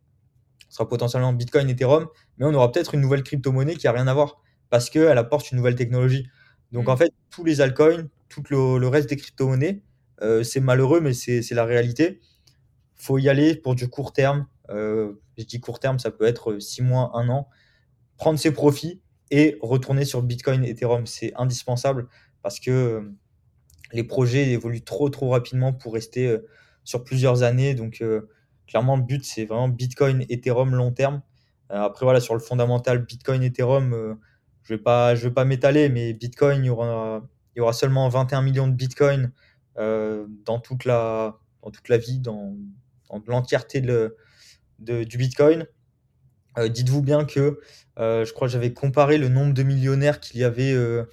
[0.68, 2.06] ce sera potentiellement Bitcoin, Ethereum,
[2.38, 5.50] mais on aura peut-être une nouvelle crypto-monnaie qui n'a rien à voir parce qu'elle apporte
[5.50, 6.28] une nouvelle technologie.
[6.72, 6.90] Donc Mm.
[6.90, 9.82] en fait, tous les altcoins, tout le, le reste des crypto-monnaies,
[10.22, 12.20] euh, c'est malheureux, mais c'est la réalité.
[12.94, 14.46] faut y aller pour du court terme.
[14.70, 17.48] Euh, je dis court terme, ça peut être 6 mois, 1 an.
[18.16, 21.06] Prendre ses profits et retourner sur Bitcoin, Ethereum.
[21.06, 22.08] C'est indispensable
[22.42, 23.14] parce que euh,
[23.92, 26.46] les projets évoluent trop, trop rapidement pour rester euh,
[26.84, 27.74] sur plusieurs années.
[27.74, 28.02] Donc,
[28.66, 31.22] clairement, le but, c'est vraiment Bitcoin, Ethereum long terme.
[31.70, 34.14] Euh, après, voilà, sur le fondamental, Bitcoin, Ethereum, euh,
[34.62, 38.74] je ne vais pas, pas m'étaler, mais Bitcoin, il y aura, seulement 21 millions de
[38.74, 39.32] Bitcoin
[39.78, 42.54] euh, dans, toute la, dans toute la vie, dans,
[43.26, 44.14] l'entièreté de,
[44.78, 45.66] du Bitcoin.
[46.58, 47.60] Dites-vous bien que
[47.98, 50.72] je crois que j'avais comparé le nombre de millionnaires qu'il y avait.
[50.72, 51.06] je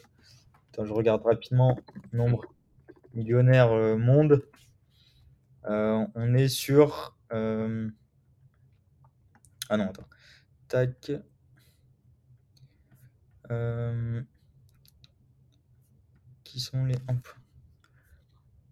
[0.91, 1.77] regarde rapidement
[2.13, 2.45] nombre
[3.13, 4.43] millionnaire monde.
[5.65, 7.12] On est sur.
[7.33, 7.89] Euh,
[9.69, 10.07] Ah non, attends.
[10.67, 11.11] Tac.
[13.51, 14.23] Euh,
[16.43, 16.95] Qui sont les.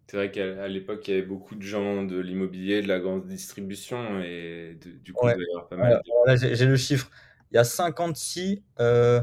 [0.08, 3.00] C'est vrai qu'à à l'époque, il y avait beaucoup de gens de l'immobilier, de la
[3.00, 6.12] grande distribution, et de- du coup, il Ouais, doit y avoir pas mal de...
[6.38, 7.10] j'ai j'ai le chiffre.
[7.52, 9.22] Il y a 56, euh,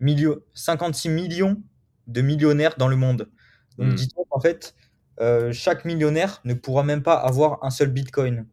[0.00, 1.62] millions, 56 millions
[2.08, 3.30] de millionnaires dans le monde.
[3.78, 3.94] Donc Mm.
[3.94, 4.74] dis-toi qu'en fait,
[5.20, 8.46] euh, chaque millionnaire ne pourra même pas avoir un seul Bitcoin.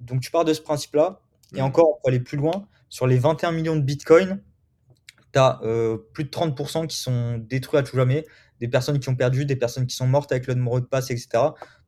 [0.00, 1.20] Donc tu pars de ce principe-là,
[1.54, 1.64] et Mm.
[1.64, 2.66] encore, on peut aller plus loin.
[2.88, 4.42] Sur les 21 millions de Bitcoin,
[5.32, 5.60] tu as
[6.12, 8.24] plus de 30% qui sont détruits à tout jamais,
[8.60, 11.10] des personnes qui ont perdu, des personnes qui sont mortes avec le mot de passe,
[11.10, 11.28] etc.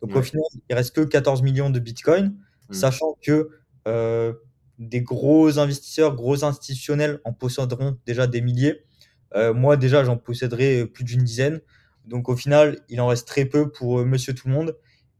[0.02, 2.36] Donc au final, il reste que 14 millions de Bitcoin,
[2.70, 2.74] Mm.
[2.74, 3.48] sachant que
[3.86, 4.34] euh,
[4.78, 8.84] des gros investisseurs, gros institutionnels en posséderont déjà des milliers.
[9.34, 11.61] Euh, moi, déjà, j'en posséderai plus d'une dizaine.
[12.09, 14.76] Donc au final, il en reste très peu pour euh, monsieur tout le monde.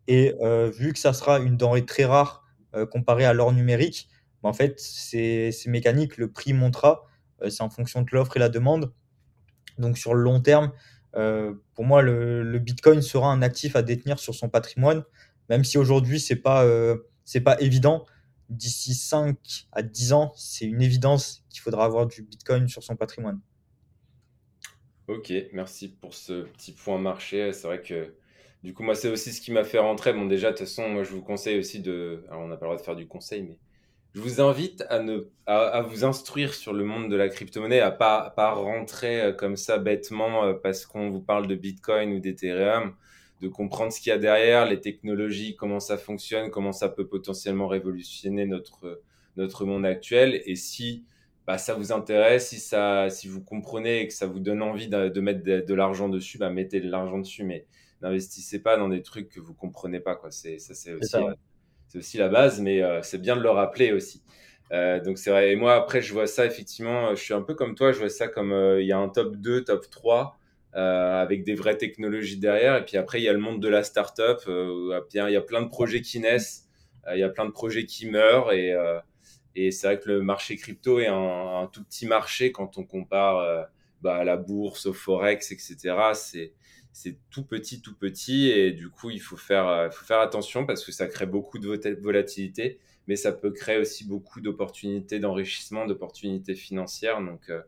[0.07, 4.09] Et euh, vu que ça sera une denrée très rare euh, comparée à l'or numérique,
[4.43, 7.05] bah, en fait, c'est mécanique, le prix montera.
[7.49, 8.93] C'est en fonction de l'offre et la demande.
[9.79, 10.73] Donc sur le long terme,
[11.13, 15.05] pour moi, le, Bitcoin sera un actif à détenir sur son patrimoine,
[15.49, 18.05] même si aujourd'hui, c'est pas, euh, c'est pas évident.
[18.49, 19.37] D'ici 5
[19.73, 23.41] à 10 ans, c'est une évidence qu'il faudra avoir du Bitcoin sur son patrimoine.
[25.09, 27.55] Ok, merci pour ce petit point marché.
[27.55, 28.13] C'est vrai que
[28.63, 30.13] du coup, moi, c'est aussi ce qui m'a fait rentrer.
[30.13, 32.25] Bon, déjà, de toute façon, moi, je vous conseille aussi de...
[32.29, 33.57] Alors, on n'a pas le droit de faire du conseil, mais
[34.15, 35.27] je vous invite à, ne...
[35.47, 39.57] à, vous instruire sur le monde de la crypto-monnaie, à pas, pas rentrer euh, comme
[39.57, 42.95] ça bêtement euh, parce qu'on vous parle de Bitcoin ou d'Ethereum,
[43.41, 47.07] de comprendre ce qu'il y a derrière, les technologies, comment ça fonctionne, comment ça peut
[47.07, 49.01] potentiellement révolutionner notre,
[49.39, 50.43] notre monde actuel.
[50.45, 51.05] Et si
[51.49, 54.89] bah, ça vous intéresse, si, ça, si vous comprenez et que ça vous donne envie
[54.89, 57.67] de, de mettre de, de l'argent dessus, bah, mettez de l'argent dessus, mais
[58.03, 60.17] n'investissez pas dans des trucs que vous comprenez pas.
[60.17, 60.31] Quoi.
[60.33, 61.17] C'est, ça, c'est aussi,
[61.89, 64.23] c'est aussi la base, mais euh, c'est bien de le rappeler aussi.
[64.73, 65.53] Euh, donc c'est vrai.
[65.53, 68.11] Et moi, après, je vois ça effectivement, je suis un peu comme toi, je vois
[68.11, 70.39] ça comme euh, il y a un top 2, top 3.
[70.77, 72.77] euh, avec des vraies technologies derrière.
[72.77, 74.39] Et puis après, il y a le monde de la startup.
[74.49, 76.69] Euh, où il y a- plein de projets qui naissent,
[77.09, 78.53] euh, il y a plein de projets qui meurent.
[78.53, 78.75] Et,
[79.59, 83.39] et c'est vrai que le marché crypto est un, tout petit marché quand on compare
[83.39, 83.65] euh,
[84.03, 86.13] bah, à la bourse, au forex, etc.
[86.15, 86.53] C'est
[86.93, 88.49] c'est tout petit, tout petit.
[88.51, 91.59] Et du coup, il faut faire, euh, faut faire attention parce que ça crée beaucoup
[91.59, 92.79] de vol- volatilité,
[93.09, 97.21] mais ça peut créer aussi beaucoup d'opportunités d'enrichissement, d'opportunités financières.
[97.21, 97.61] Donc, euh,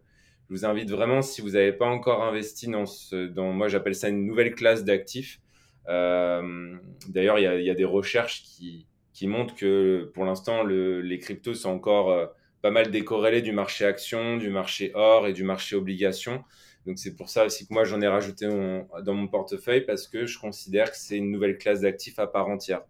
[0.49, 3.95] je vous invite vraiment, si vous n'avez pas encore investi dans ce, dans, moi j'appelle
[3.95, 5.41] ça une nouvelle classe d'actifs.
[5.87, 8.87] D'ailleurs, il y y a des recherches qui,
[9.21, 12.25] qui montrent que pour l'instant, le, les cryptos sont encore euh,
[12.63, 16.43] pas mal décorrélés du marché action, du marché or et du marché obligation.
[16.87, 20.25] Donc c'est pour ça aussi que moi j'en ai rajouté dans mon portefeuille parce que
[20.25, 22.81] je considère que c'est une nouvelle classe d'actifs à part entière.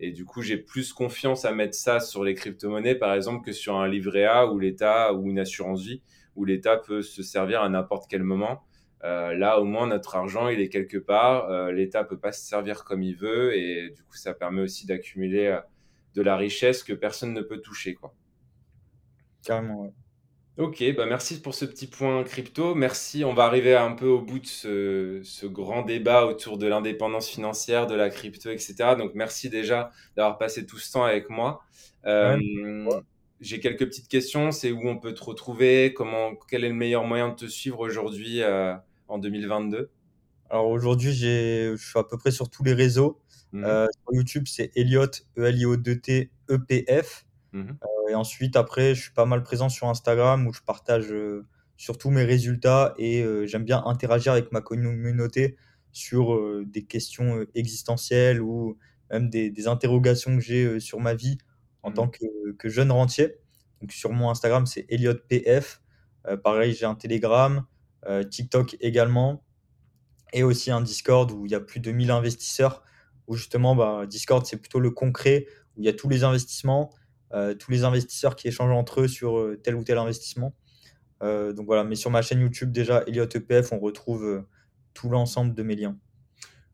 [0.00, 3.52] Et du coup, j'ai plus confiance à mettre ça sur les crypto-monnaies, par exemple, que
[3.52, 6.00] sur un livret A ou l'État ou une assurance vie
[6.36, 8.62] où l'État peut se servir à n'importe quel moment.
[9.04, 11.50] Euh, là, au moins, notre argent, il est quelque part.
[11.50, 14.86] Euh, L'État peut pas se servir comme il veut et du coup, ça permet aussi
[14.86, 15.60] d'accumuler euh,
[16.14, 18.14] de la richesse que personne ne peut toucher, quoi.
[19.44, 19.92] Carrément, ouais.
[20.58, 22.74] Ok, bah merci pour ce petit point crypto.
[22.74, 23.24] Merci.
[23.24, 27.28] On va arriver un peu au bout de ce, ce grand débat autour de l'indépendance
[27.28, 28.74] financière, de la crypto, etc.
[28.96, 31.62] Donc merci déjà d'avoir passé tout ce temps avec moi.
[32.22, 32.38] Ouais.
[33.40, 34.52] Euh, j'ai quelques petites questions.
[34.52, 35.94] C'est où on peut te retrouver?
[35.94, 38.74] Comment, quel est le meilleur moyen de te suivre aujourd'hui euh,
[39.08, 39.90] en 2022?
[40.50, 43.20] Alors aujourd'hui, je suis à peu près sur tous les réseaux.
[43.52, 45.06] Mhm, Euh, sur YouTube, c'est Elliot,
[45.38, 47.26] E-L-I-O-2-T, E-P-F.
[47.52, 47.78] mhm,
[48.10, 51.46] Et ensuite, après, je suis pas mal présent sur Instagram où je partage euh,
[51.76, 55.56] surtout mes résultats et euh, j'aime bien interagir avec ma communauté
[55.92, 58.78] sur euh, des questions euh, existentielles ou
[59.10, 61.38] même des, des interrogations que j'ai euh, sur ma vie
[61.86, 62.10] en tant mhm.
[62.10, 63.36] que, que jeune rentier.
[63.80, 65.80] Donc sur mon Instagram, c'est ElliotPF.
[66.26, 67.64] Euh, pareil, j'ai un Telegram,
[68.06, 69.44] euh, TikTok également
[70.32, 72.82] et aussi un Discord où il y a plus de 1000 investisseurs.
[73.28, 75.46] Où justement, bah, Discord, c'est plutôt le concret,
[75.76, 76.92] où il y a tous les investissements,
[77.32, 80.54] euh, tous les investisseurs qui échangent entre eux sur euh, tel ou tel investissement.
[81.20, 84.44] Donc voilà, mais sur ma chaîne YouTube, déjà, Elliot EPF, on retrouve
[84.92, 85.96] tout l'ensemble de mes liens.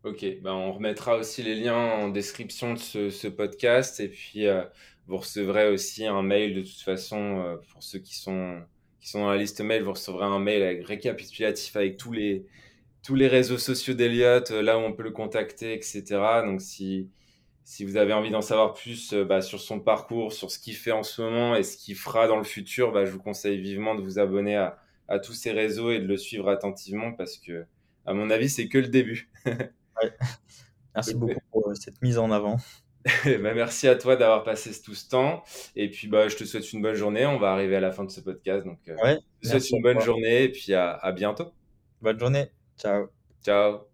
[0.05, 4.48] Ok, ben on remettra aussi les liens en description de ce, ce podcast et puis
[4.48, 4.64] euh,
[5.06, 8.62] vous recevrez aussi un mail de toute façon euh, pour ceux qui sont
[9.00, 12.46] qui sont dans la liste mail, vous recevrez un mail avec récapitulatif avec tous les
[13.02, 16.04] tous les réseaux sociaux d'Eliott, euh, là où on peut le contacter, etc.
[16.44, 17.10] Donc si
[17.64, 20.74] si vous avez envie d'en savoir plus euh, bah, sur son parcours, sur ce qu'il
[20.74, 23.60] fait en ce moment et ce qu'il fera dans le futur, bah, je vous conseille
[23.60, 27.36] vivement de vous abonner à à tous ces réseaux et de le suivre attentivement parce
[27.36, 27.66] que
[28.06, 29.30] à mon avis c'est que le début.
[29.46, 30.12] Ouais.
[30.94, 32.58] Merci beaucoup pour cette mise en avant.
[33.42, 35.42] Bah, merci à toi d'avoir passé tout ce temps.
[35.76, 37.26] Et puis, bah, je te souhaite une bonne journée.
[37.26, 38.64] On va arriver à la fin de ce podcast.
[38.64, 40.04] Donc, euh, Ouais, je te souhaite une bonne toi.
[40.04, 41.52] journée et puis à à bientôt.
[42.00, 42.50] Bonne journée.
[42.78, 43.08] Ciao.
[43.44, 43.91] Ciao.